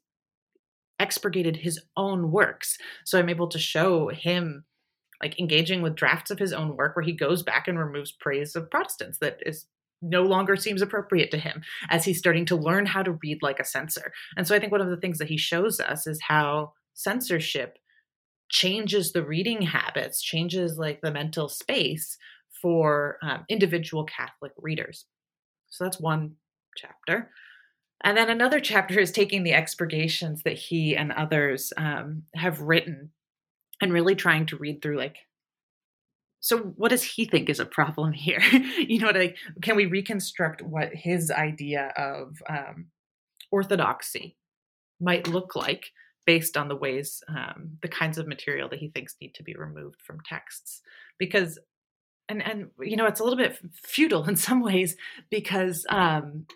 [1.00, 2.76] expurgated his own works.
[3.04, 4.64] So I'm able to show him
[5.22, 8.54] like engaging with drafts of his own work where he goes back and removes praise
[8.54, 9.66] of Protestants that is
[10.00, 13.58] no longer seems appropriate to him as he's starting to learn how to read like
[13.58, 14.12] a censor.
[14.36, 17.78] And so I think one of the things that he shows us is how censorship
[18.50, 22.18] changes the reading habits, changes like the mental space
[22.60, 25.06] for um, individual Catholic readers.
[25.70, 26.32] So that's one
[26.76, 27.30] chapter.
[28.02, 33.10] And then another chapter is taking the expurgations that he and others um, have written
[33.80, 35.18] and really trying to read through like
[36.40, 38.40] so what does he think is a problem here
[38.78, 42.86] you know like can we reconstruct what his idea of um,
[43.52, 44.36] orthodoxy
[45.00, 45.92] might look like
[46.28, 49.54] based on the ways um, the kinds of material that he thinks need to be
[49.54, 50.82] removed from texts
[51.18, 51.58] because
[52.28, 54.96] and and you know it's a little bit futile in some ways
[55.30, 56.46] because um,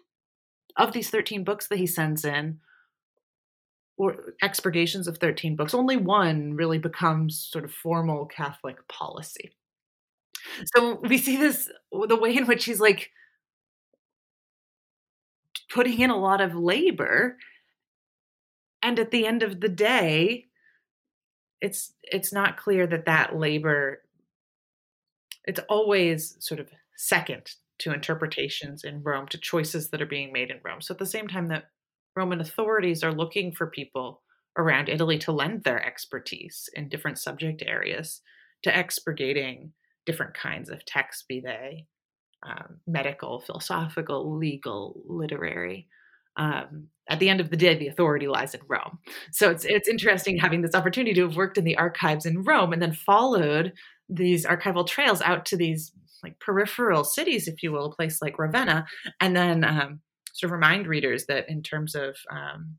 [0.77, 2.59] of these 13 books that he sends in,
[3.97, 9.53] or expurgations of 13 books, only one really becomes sort of formal Catholic policy.
[10.75, 13.11] So we see this, the way in which he's like
[15.71, 17.37] putting in a lot of labor.
[18.83, 20.47] And at the end of the day,
[21.61, 24.03] it's it's not clear that that labor
[25.45, 30.51] it's always sort of second to interpretations in Rome, to choices that are being made
[30.51, 30.81] in Rome.
[30.81, 31.65] So at the same time that
[32.15, 34.23] Roman authorities are looking for people
[34.57, 38.21] around Italy to lend their expertise in different subject areas
[38.63, 39.73] to expurgating
[40.07, 41.87] different kinds of texts, be they
[42.45, 45.89] um, medical, philosophical, legal, literary.
[46.37, 48.99] Um, at the end of the day, the authority lies in Rome.
[49.33, 52.73] So it's it's interesting having this opportunity to have worked in the archives in Rome
[52.73, 53.73] and then followed
[54.09, 55.93] these archival trails out to these
[56.23, 58.87] like peripheral cities, if you will, a place like Ravenna,
[59.21, 60.01] and then um,
[60.33, 62.77] sort of remind readers that in terms of um,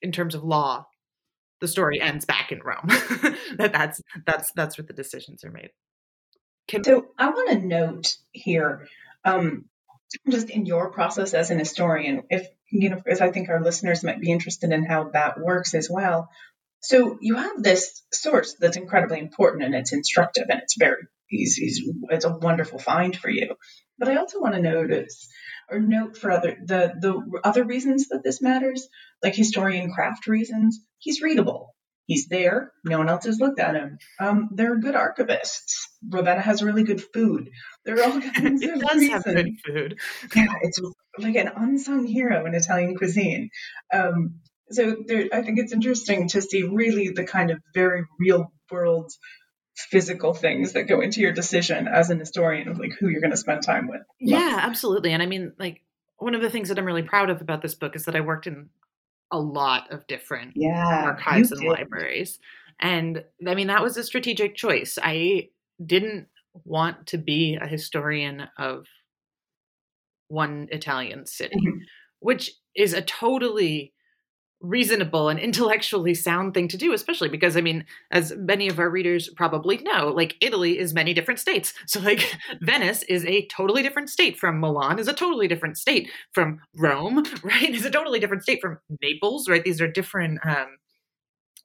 [0.00, 0.86] in terms of law,
[1.60, 2.86] the story ends back in Rome.
[3.56, 5.70] that that's that's that's where the decisions are made.
[6.68, 8.86] Can- so I want to note here,
[9.24, 9.66] um,
[10.28, 14.02] just in your process as an historian, if you know, if I think our listeners
[14.02, 16.28] might be interested in how that works as well.
[16.80, 22.24] So you have this source that's incredibly important and it's instructive and it's very it's
[22.24, 23.54] a wonderful find for you.
[23.98, 25.28] But I also want to notice
[25.70, 28.88] or note for other the the other reasons that this matters,
[29.22, 30.80] like historian craft reasons.
[30.98, 31.74] He's readable.
[32.06, 32.72] He's there.
[32.84, 33.98] No one else has looked at him.
[34.20, 35.86] Um, there are good archivists.
[36.08, 37.50] Ravenna has really good food.
[37.84, 39.12] There are all kinds it of does reasons.
[39.12, 39.98] have good food.
[40.34, 40.80] Yeah, it's
[41.18, 43.50] like an unsung hero in Italian cuisine.
[43.92, 44.40] Um,
[44.70, 49.12] so there, I think it's interesting to see really the kind of very real world
[49.76, 53.30] physical things that go into your decision as an historian of like who you're going
[53.30, 54.02] to spend time with.
[54.20, 55.12] Yeah, absolutely.
[55.12, 55.82] And I mean, like
[56.18, 58.20] one of the things that I'm really proud of about this book is that I
[58.20, 58.68] worked in
[59.30, 62.38] a lot of different yeah, archives and libraries.
[62.78, 64.98] And I mean, that was a strategic choice.
[65.02, 65.48] I
[65.84, 66.28] didn't
[66.64, 68.86] want to be a historian of
[70.28, 71.78] one Italian city, mm-hmm.
[72.20, 73.92] which is a totally
[74.62, 78.88] reasonable and intellectually sound thing to do especially because i mean as many of our
[78.88, 81.74] readers probably know like italy is many different states.
[81.86, 86.10] So like venice is a totally different state from milan is a totally different state
[86.30, 87.70] from rome right?
[87.70, 89.64] Is a totally different state from naples right?
[89.64, 90.76] These are different um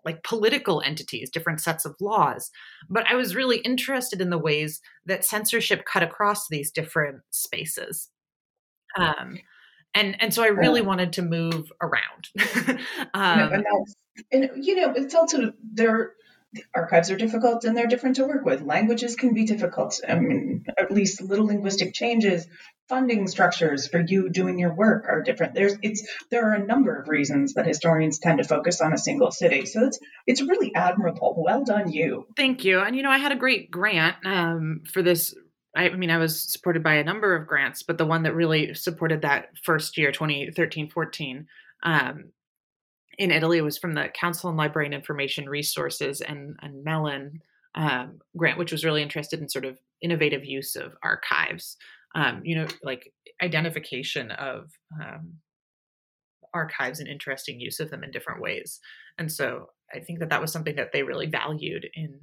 [0.05, 2.49] like political entities different sets of laws
[2.89, 8.09] but i was really interested in the ways that censorship cut across these different spaces
[8.97, 9.37] um
[9.97, 12.29] and and so I really wanted to move around.
[13.13, 13.65] um, and,
[14.31, 16.13] and, you know, it's also there.
[16.73, 18.61] Archives are difficult and they're different to work with.
[18.61, 19.99] Languages can be difficult.
[20.07, 22.47] I mean, at least little linguistic changes,
[22.89, 25.53] funding structures for you doing your work are different.
[25.53, 28.97] There's it's there are a number of reasons that historians tend to focus on a
[28.97, 29.65] single city.
[29.65, 31.35] So it's it's really admirable.
[31.37, 32.27] Well done, you.
[32.35, 32.79] Thank you.
[32.79, 35.33] And you know, I had a great grant um, for this
[35.75, 38.73] I mean, I was supported by a number of grants, but the one that really
[38.73, 41.47] supported that first year, 2013 14,
[41.83, 42.31] um,
[43.17, 47.41] in Italy it was from the Council on Library and Information Resources and, and Mellon
[47.75, 51.77] um, grant, which was really interested in sort of innovative use of archives,
[52.15, 53.11] um, you know, like
[53.41, 55.33] identification of um,
[56.53, 58.79] archives and interesting use of them in different ways.
[59.17, 62.19] And so I think that that was something that they really valued in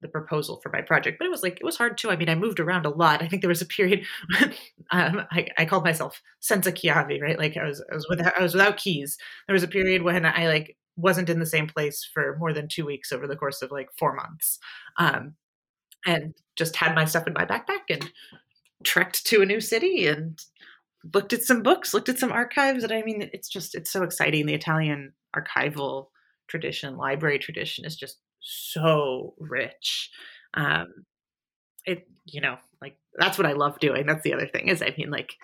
[0.00, 2.10] the proposal for my project, but it was like it was hard too.
[2.10, 3.22] I mean, I moved around a lot.
[3.22, 4.04] I think there was a period
[4.90, 7.38] um, I, I, called myself senza chiavi, right?
[7.38, 9.18] Like I was I was without I was without keys.
[9.46, 12.68] There was a period when I like wasn't in the same place for more than
[12.68, 14.58] two weeks over the course of like four months,
[14.98, 15.34] um,
[16.06, 18.10] and just had my stuff in my backpack and
[18.84, 20.40] trekked to a new city and
[21.14, 24.02] looked at some books, looked at some archives, and I mean, it's just it's so
[24.02, 24.46] exciting.
[24.46, 26.06] The Italian archival
[26.48, 28.18] tradition, library tradition is just
[28.48, 30.10] so rich.
[30.54, 30.86] Um,
[31.84, 34.06] it, you know, like that's what I love doing.
[34.06, 35.34] That's the other thing is, I mean, like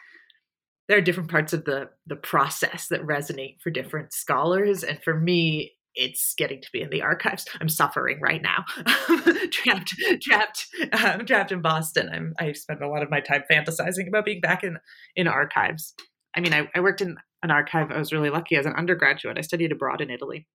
[0.89, 5.19] there are different parts of the the process that resonate for different scholars, and for
[5.19, 7.47] me, it's getting to be in the archives.
[7.61, 8.65] I'm suffering right now,
[9.51, 12.11] trapped, trapped, um, trapped in Boston.
[12.13, 14.79] I'm I spend a lot of my time fantasizing about being back in
[15.17, 15.95] in archives.
[16.37, 17.91] I mean, I, I worked in an archive.
[17.91, 19.39] I was really lucky as an undergraduate.
[19.39, 20.47] I studied abroad in Italy,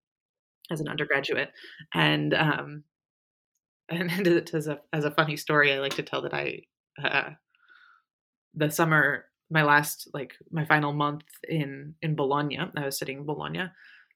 [0.71, 1.51] as an undergraduate,
[1.93, 2.83] and um,
[3.89, 6.61] and as a as a funny story, I like to tell that I
[7.03, 7.31] uh,
[8.53, 13.25] the summer my last like my final month in in Bologna, I was studying in
[13.25, 13.71] Bologna.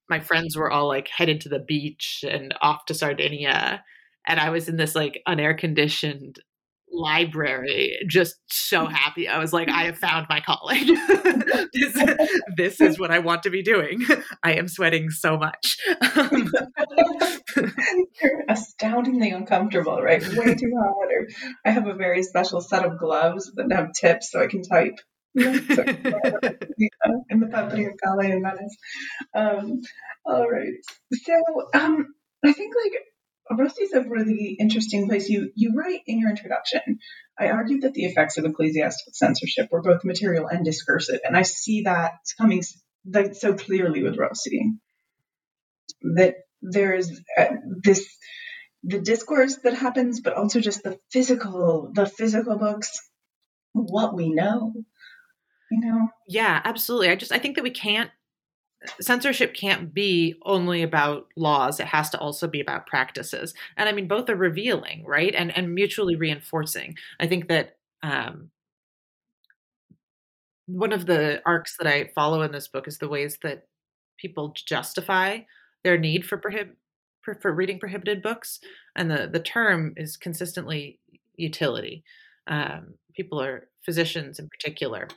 [0.10, 3.84] My friends were all like headed to the beach and off to Sardinia,
[4.28, 6.40] and I was in this like unair conditioned
[6.94, 9.28] library just so happy.
[9.28, 10.98] I was like i have found my calling.
[11.74, 12.04] This,
[12.56, 14.06] this is what i want to be doing.
[14.44, 15.78] I am sweating so much.
[17.56, 20.22] You're astoundingly uncomfortable right?
[20.22, 21.28] Way too hot or
[21.66, 25.00] i have a very special set of gloves that have tips so i can type.
[25.36, 25.46] In
[27.40, 28.78] the Patria Gala in Venice.
[29.34, 29.82] Um,
[30.26, 30.74] all right.
[31.12, 31.34] So
[31.74, 32.14] um,
[32.46, 32.94] I think like
[33.52, 35.30] Rossi is a really interesting place.
[35.30, 37.00] You you write in your introduction,
[37.38, 41.42] I argued that the effects of ecclesiastical censorship were both material and discursive, and I
[41.44, 42.64] see that coming
[43.06, 44.74] like so clearly with Rossi.
[46.16, 47.48] That there's uh,
[47.84, 48.08] this
[48.84, 52.92] the discourse that happens, but also just the physical, the physical books,
[53.72, 54.74] what we know.
[55.72, 56.08] You know?
[56.28, 57.10] Yeah, absolutely.
[57.10, 58.12] I just I think that we can't
[59.02, 63.54] censorship can't be only about laws it has to also be about practices.
[63.78, 65.34] And i mean both are revealing right?
[65.36, 66.96] And and mutually reinforcing.
[67.20, 68.50] I think that um
[70.68, 73.68] one of the arcs that i follow in this book is the ways that
[74.18, 75.40] people justify
[75.84, 76.76] their need for prohib-
[77.24, 78.60] for, reading prohibited books.
[78.96, 81.00] And the the term is consistently
[81.36, 82.04] utility.
[82.48, 85.08] Um, people are physicians in particular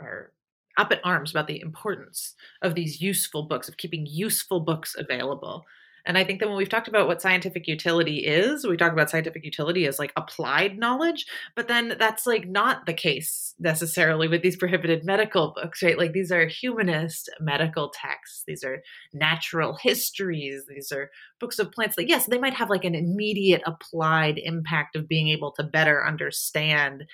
[0.00, 0.32] are
[0.78, 5.64] up in arms about the importance of these useful books, of keeping useful books available.
[6.04, 9.08] And I think that when we've talked about what scientific utility is, we talk about
[9.08, 14.42] scientific utility as like applied knowledge, but then that's like not the case necessarily with
[14.42, 15.96] these prohibited medical books, right?
[15.96, 21.94] Like these are humanist medical texts, these are natural histories, these are books of plants
[21.96, 26.04] that, yes, they might have like an immediate applied impact of being able to better
[26.04, 27.04] understand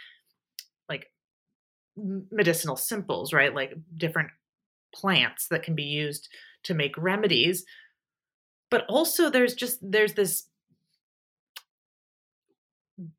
[2.30, 3.54] medicinal simples, right?
[3.54, 4.30] Like different
[4.94, 6.28] plants that can be used
[6.64, 7.64] to make remedies.
[8.70, 10.44] But also there's just there's this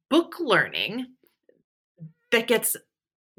[0.10, 1.08] book learning
[2.32, 2.76] that gets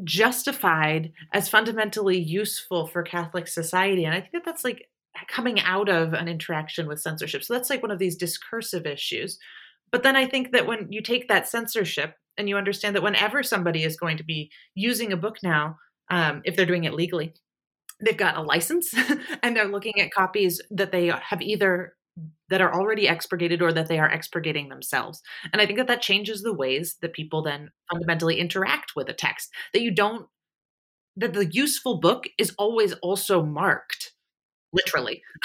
[0.03, 4.05] justified as fundamentally useful for Catholic society.
[4.05, 4.89] And I think that that's like
[5.29, 7.45] coming out of an interaction with censorship.
[7.45, 9.39] So that's like one of these discursive issues.
[9.91, 13.43] But then I think that when you take that censorship and you understand that whenever
[13.43, 15.79] somebody is going to be using a book now,
[16.11, 17.35] um, if they're doing it legally,
[18.05, 18.95] they've got a license
[19.43, 21.95] and they're looking at copies that they have either
[22.49, 25.23] that are already expurgated or that they are expurgating themselves.
[25.53, 29.15] And I think that that changes the ways that people then fundamentally interact with a
[29.15, 29.51] text.
[29.73, 30.27] That you don't
[31.17, 34.13] that the useful book is always also marked
[34.73, 35.23] literally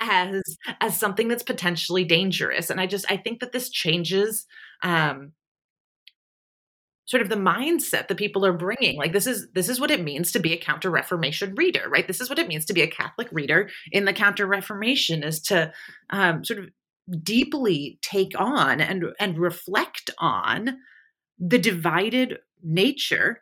[0.00, 0.42] as
[0.80, 4.46] as something that's potentially dangerous and i just i think that this changes
[4.82, 5.32] um
[7.08, 10.04] sort of the mindset that people are bringing like this is this is what it
[10.04, 12.06] means to be a counter reformation reader right?
[12.06, 15.40] This is what it means to be a catholic reader in the counter reformation is
[15.42, 15.72] to
[16.10, 16.66] um, sort of
[17.22, 20.78] deeply take on and and reflect on
[21.38, 23.40] the divided nature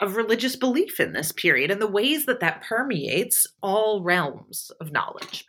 [0.00, 4.92] of religious belief in this period and the ways that that permeates all realms of
[4.92, 5.44] knowledge.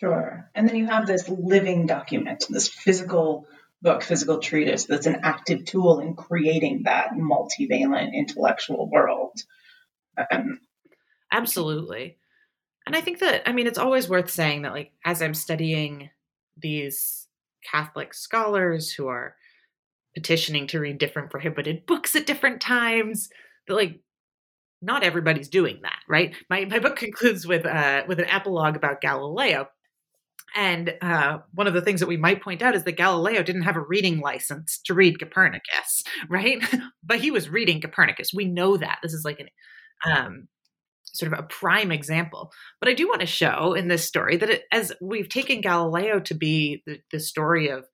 [0.00, 0.50] Sure.
[0.54, 3.46] And then you have this living document this physical
[3.82, 9.40] book, physical treatise, that's an active tool in creating that multivalent intellectual world.
[10.30, 10.60] Um,
[11.32, 12.18] Absolutely.
[12.86, 16.10] And I think that, I mean, it's always worth saying that, like, as I'm studying
[16.56, 17.28] these
[17.70, 19.36] Catholic scholars who are
[20.14, 23.28] petitioning to read different prohibited books at different times,
[23.66, 24.00] that, like,
[24.80, 26.34] not everybody's doing that, right?
[26.48, 29.68] My my book concludes with uh with an epilogue about Galileo,
[30.56, 33.62] and uh, one of the things that we might point out is that Galileo didn't
[33.62, 36.62] have a reading license to read Copernicus, right?
[37.02, 38.32] but he was reading Copernicus.
[38.32, 38.98] We know that.
[39.02, 39.48] This is like an
[40.10, 40.48] um,
[41.04, 42.52] sort of a prime example.
[42.80, 46.20] But I do want to show in this story that it, as we've taken Galileo
[46.20, 47.84] to be the, the story of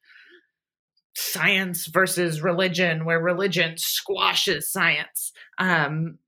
[1.17, 5.33] science versus religion, where religion squashes science.
[5.59, 6.19] Um,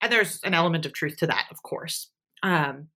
[0.00, 2.08] and there's an element of truth to that, of course.
[2.42, 2.88] Um,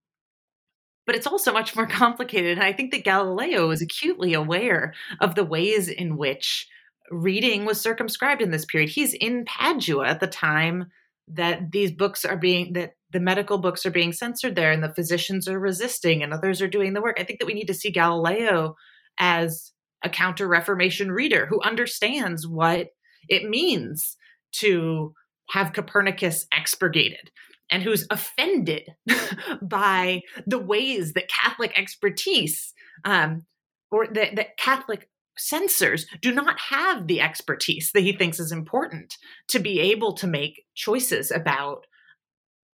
[1.05, 2.57] but it's also much more complicated.
[2.57, 6.67] And I think that Galileo was acutely aware of the ways in which
[7.11, 8.89] reading was circumscribed in this period.
[8.89, 10.87] He's in Padua at the time
[11.27, 14.93] that these books are being that the medical books are being censored there and the
[14.93, 17.17] physicians are resisting and others are doing the work.
[17.19, 18.75] I think that we need to see Galileo
[19.19, 19.71] as
[20.03, 22.87] a counter reformation reader who understands what
[23.29, 24.17] it means
[24.53, 25.13] to
[25.49, 27.31] have Copernicus expurgated,
[27.69, 28.89] and who's offended
[29.61, 32.73] by the ways that Catholic expertise
[33.05, 33.45] um,
[33.91, 39.15] or that, that Catholic censors do not have the expertise that he thinks is important
[39.47, 41.85] to be able to make choices about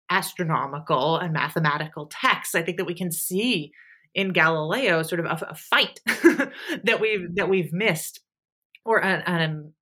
[0.10, 2.56] astronomical and mathematical texts.
[2.56, 3.72] I think that we can see
[4.16, 8.22] in Galileo sort of a, a fight that we've that we've missed,
[8.84, 9.74] or an,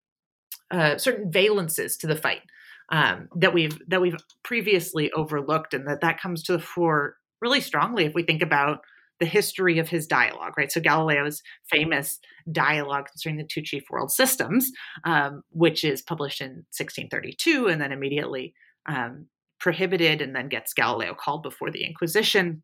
[0.69, 2.41] uh, certain valences to the fight
[2.89, 7.61] um, that we've that we've previously overlooked, and that that comes to the fore really
[7.61, 8.79] strongly if we think about
[9.19, 10.71] the history of his dialogue, right?
[10.71, 12.19] So Galileo's famous
[12.51, 14.71] dialogue concerning the two chief world systems,
[15.05, 18.53] um, which is published in 1632 and then immediately
[18.87, 19.25] um,
[19.59, 22.63] prohibited, and then gets Galileo called before the Inquisition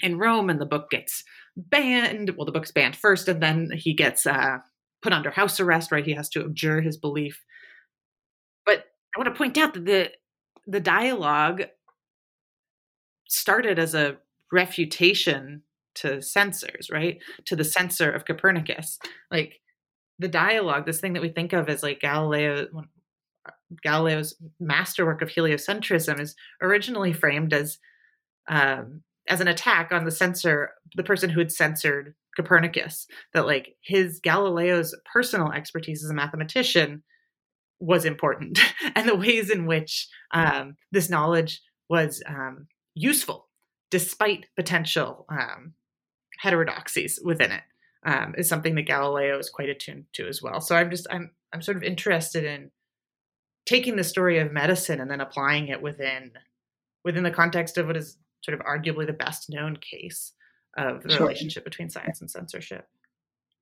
[0.00, 1.22] in Rome, and the book gets
[1.56, 2.30] banned.
[2.36, 4.58] Well, the book's banned first, and then he gets uh,
[5.02, 6.04] put under house arrest, right?
[6.04, 7.40] He has to abjure his belief.
[9.14, 10.10] I want to point out that the
[10.66, 11.64] the dialogue
[13.28, 14.16] started as a
[14.52, 15.62] refutation
[15.96, 17.18] to censors, right?
[17.46, 18.98] To the censor of Copernicus.
[19.30, 19.60] Like
[20.18, 22.66] the dialogue, this thing that we think of as like Galileo
[23.82, 27.78] Galileo's masterwork of heliocentrism is originally framed as
[28.48, 33.06] um, as an attack on the censor, the person who had censored Copernicus.
[33.32, 37.02] That like his Galileo's personal expertise as a mathematician
[37.84, 38.58] was important
[38.94, 43.48] and the ways in which um, this knowledge was um, useful
[43.90, 45.74] despite potential um,
[46.40, 47.62] heterodoxies within it
[48.04, 50.60] um, is something that Galileo is quite attuned to as well.
[50.60, 52.70] So I'm just I'm I'm sort of interested in
[53.66, 56.32] taking the story of medicine and then applying it within
[57.04, 60.32] within the context of what is sort of arguably the best known case
[60.76, 61.20] of the sure.
[61.20, 62.88] relationship between science and censorship.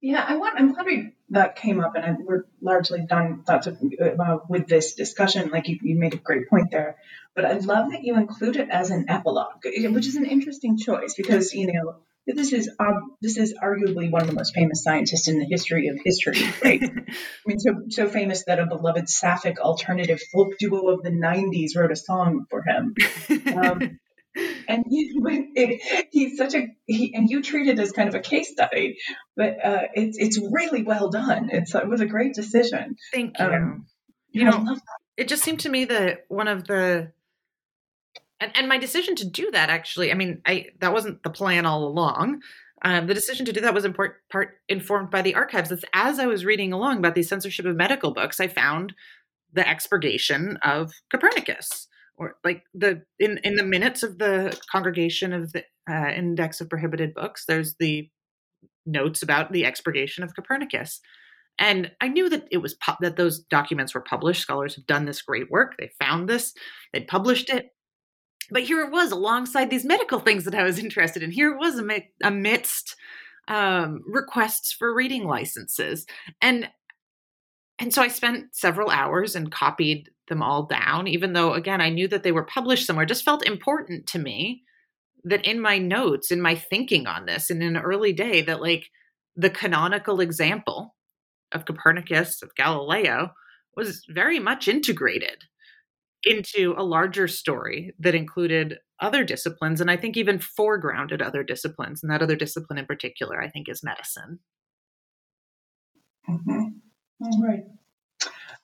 [0.03, 0.59] Yeah, I want.
[0.59, 4.67] I'm glad we, that came up, and I, we're largely done thoughts of, uh, with
[4.67, 5.51] this discussion.
[5.51, 6.97] Like you, you made a great point there,
[7.37, 11.15] but I love that you include it as an epilogue, which is an interesting choice
[11.15, 11.95] because you know
[12.27, 15.87] this is um, this is arguably one of the most famous scientists in the history
[15.87, 16.83] of history, right?
[17.09, 17.15] I
[17.47, 21.93] mean, so so famous that a beloved sapphic alternative folk duo of the '90s wrote
[21.93, 22.95] a song for him.
[23.53, 23.99] Um,
[24.69, 25.13] and he,
[25.55, 28.99] it, he's such a he, and you treat it as kind of a case study,
[29.37, 31.51] but uh, it's it's really well done.
[31.53, 32.97] It's it was a great decision.
[33.13, 33.45] Thank you.
[33.45, 33.87] Um,
[34.31, 34.77] you know,
[35.17, 37.13] it just seemed to me that one of the
[38.41, 41.67] and, and my decision to do that actually, I mean, I that wasn't the plan
[41.67, 42.41] all along.
[42.85, 45.71] Um, the decision to do that was in part, part informed by the archives.
[45.71, 48.93] It's as I was reading along about the censorship of medical books, I found
[49.53, 51.87] the expurgation of Copernicus,
[52.17, 56.69] or like the in in the minutes of the congregation of the uh, Index of
[56.69, 57.45] Prohibited Books.
[57.47, 58.09] There's the
[58.87, 61.01] notes about the expurgation of Copernicus.
[61.59, 64.43] And I knew that it was pu- that those documents were published.
[64.43, 65.77] Scholars have done this great work.
[65.79, 66.55] They found this,
[66.93, 67.69] they published it.
[68.51, 71.31] But here it was alongside these medical things that I was interested in.
[71.31, 71.81] Here it was
[72.23, 72.97] amidst
[73.49, 76.07] um, requests for reading licenses.
[76.41, 76.69] And
[77.79, 81.89] and so I spent several hours and copied them all down, even though, again, I
[81.89, 83.07] knew that they were published somewhere.
[83.07, 84.63] Just felt important to me
[85.25, 88.89] that in my notes, in my thinking on this, in an early day, that like
[89.37, 90.95] the canonical example
[91.53, 93.31] of Copernicus, of Galileo,
[93.77, 95.45] was very much integrated
[96.25, 102.03] into a larger story that included other disciplines and I think even foregrounded other disciplines.
[102.03, 104.39] And that other discipline in particular, I think, is medicine.
[106.29, 106.65] Mm-hmm.
[107.25, 107.65] All right.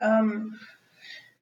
[0.00, 0.58] Um,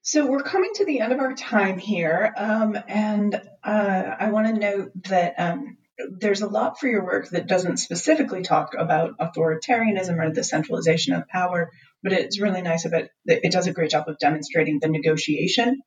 [0.07, 3.35] so we're coming to the end of our time here, um, and
[3.65, 5.79] uh, I want to note that um,
[6.21, 11.15] there's a lot for your work that doesn't specifically talk about authoritarianism or the centralization
[11.15, 11.73] of power,
[12.05, 13.11] but it's really nice it.
[13.25, 15.81] It does a great job of demonstrating the negotiation,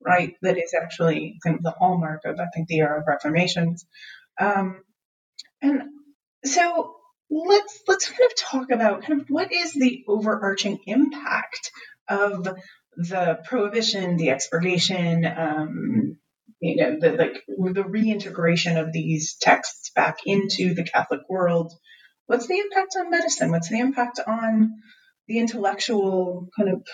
[0.00, 0.36] right?
[0.42, 3.84] That is actually kind of the hallmark of, I think, the era of reformations.
[4.40, 4.84] Um,
[5.60, 5.82] and
[6.44, 6.94] so
[7.28, 11.72] let's let's kind of talk about kind of what is the overarching impact
[12.08, 12.46] of
[12.96, 16.16] the prohibition, the expurgation, um,
[16.60, 17.42] you know, the like
[17.74, 21.72] the reintegration of these texts back into the Catholic world.
[22.26, 23.50] What's the impact on medicine?
[23.50, 24.76] What's the impact on
[25.28, 26.86] the intellectual kind of,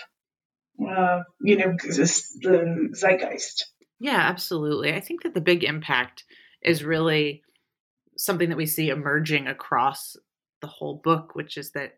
[0.85, 3.65] uh, you know, the zeitgeist?
[3.99, 4.93] Yeah, absolutely.
[4.93, 6.25] I think that the big impact
[6.61, 7.43] is really
[8.17, 10.17] something that we see emerging across
[10.61, 11.97] the whole book, which is that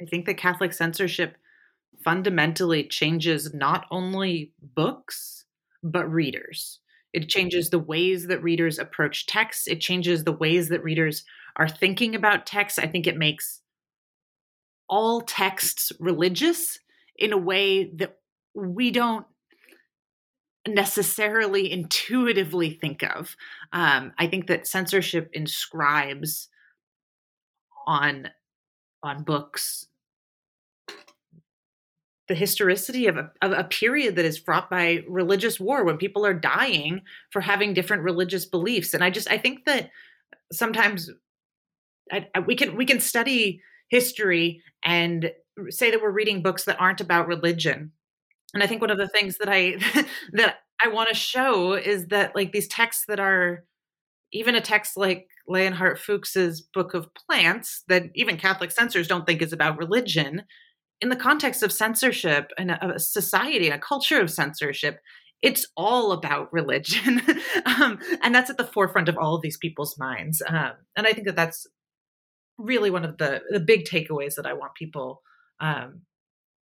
[0.00, 1.36] I think that Catholic censorship
[2.04, 5.44] fundamentally changes not only books,
[5.82, 6.80] but readers.
[7.12, 9.68] It changes the ways that readers approach texts.
[9.68, 11.24] It changes the ways that readers
[11.56, 12.78] are thinking about texts.
[12.78, 13.60] I think it makes
[14.88, 16.78] all texts religious
[17.16, 18.18] in a way that
[18.54, 19.26] we don't
[20.66, 23.36] necessarily intuitively think of.
[23.72, 26.48] Um, I think that censorship inscribes
[27.86, 28.28] on
[29.02, 29.86] on books
[32.28, 36.24] the historicity of a, of a period that is fraught by religious war when people
[36.24, 38.94] are dying for having different religious beliefs.
[38.94, 39.90] And i just i think that
[40.52, 41.10] sometimes
[42.12, 45.32] I, I, we can we can study history and
[45.70, 47.92] say that we're reading books that aren't about religion.
[48.52, 49.76] And i think one of the things that i
[50.32, 53.64] that i want to show is that like these texts that are
[54.32, 59.42] even a text like leonhart fuchs's book of plants that even catholic censors don't think
[59.42, 60.42] is about religion
[61.04, 65.00] in the context of censorship and a, society and a culture of censorship,
[65.42, 67.20] it's all about religion.
[67.66, 70.42] um, and that's at the forefront of all of these people's minds.
[70.48, 71.66] Um, and I think that that's
[72.56, 75.20] really one of the, the big takeaways that I want people
[75.60, 76.00] um,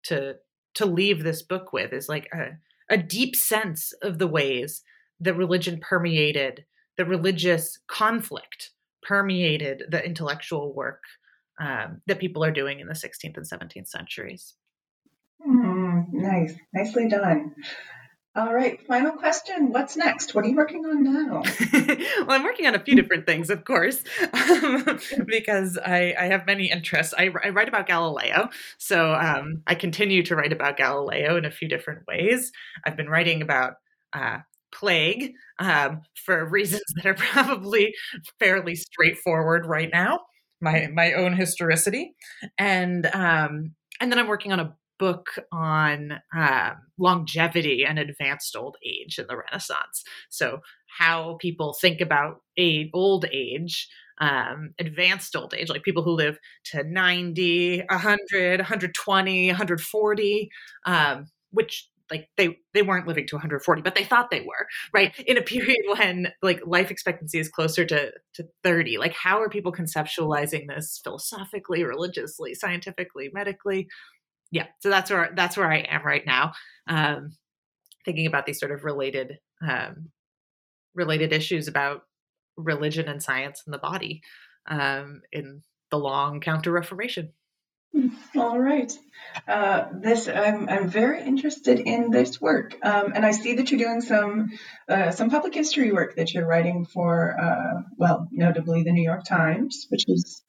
[0.07, 0.35] to
[0.75, 2.59] to leave this book with is like a,
[2.93, 4.83] a deep sense of the ways
[5.21, 6.65] that religion permeated
[6.97, 8.71] the religious conflict
[9.05, 11.03] permeated the intellectual work
[11.61, 14.55] um, that people are doing in the 16th and 17th centuries.
[15.47, 17.55] Mm, nice, nicely done.
[18.37, 19.71] All right, final question.
[19.71, 20.35] What's next?
[20.35, 21.43] What are you working on now?
[21.73, 24.03] well, I'm working on a few different things, of course,
[24.33, 27.15] um, because I, I, have many interests.
[27.17, 31.51] I, I, write about Galileo, so um, I continue to write about Galileo in a
[31.53, 32.51] few different ways.
[32.85, 33.75] I've been writing about
[34.13, 34.39] uh,
[34.73, 37.95] plague um, for reasons that are probably
[38.41, 40.19] fairly straightforward right now
[40.61, 42.15] my my own historicity,
[42.59, 48.77] and um, and then I'm working on a book on uh, longevity and advanced old
[48.85, 50.05] age in the Renaissance.
[50.29, 50.61] So
[50.99, 53.89] how people think about a old age,
[54.21, 60.51] um, advanced old age, like people who live to 90, 100, 120, 140,
[60.87, 65.19] um, which like they they weren't living to 140 but they thought they were right?
[65.27, 69.49] In a period when like life expectancy is closer to to 30 like how are
[69.49, 73.89] people conceptualizing this philosophically religiously scientifically medically?
[74.51, 76.53] Yeah so that's where that's where i am right now
[76.89, 77.33] um
[78.05, 80.11] thinking about these sort of related um
[80.95, 82.03] related issues about
[82.57, 84.23] religion and science and the body
[84.69, 87.33] um in the long counter reformation
[88.37, 88.93] all right.
[89.49, 93.81] Uh, this I'm I'm very interested in this work, um, and I see that you're
[93.81, 94.51] doing some
[94.89, 99.25] uh, some public history work that you're writing for, uh, well, notably the New York
[99.25, 100.43] Times, which is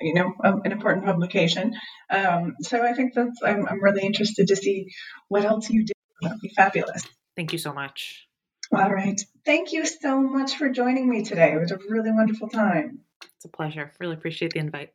[0.00, 1.74] you know an important publication.
[2.08, 4.92] Um, so I think that's I'm, I'm really interested to see
[5.28, 5.92] what else you do.
[6.22, 7.06] That'd be fabulous.
[7.36, 8.26] Thank you so much.
[8.72, 9.20] All right.
[9.44, 11.52] Thank you so much for joining me today.
[11.52, 13.00] It was a really wonderful time.
[13.36, 13.92] It's a pleasure.
[13.98, 14.92] Really appreciate the invite.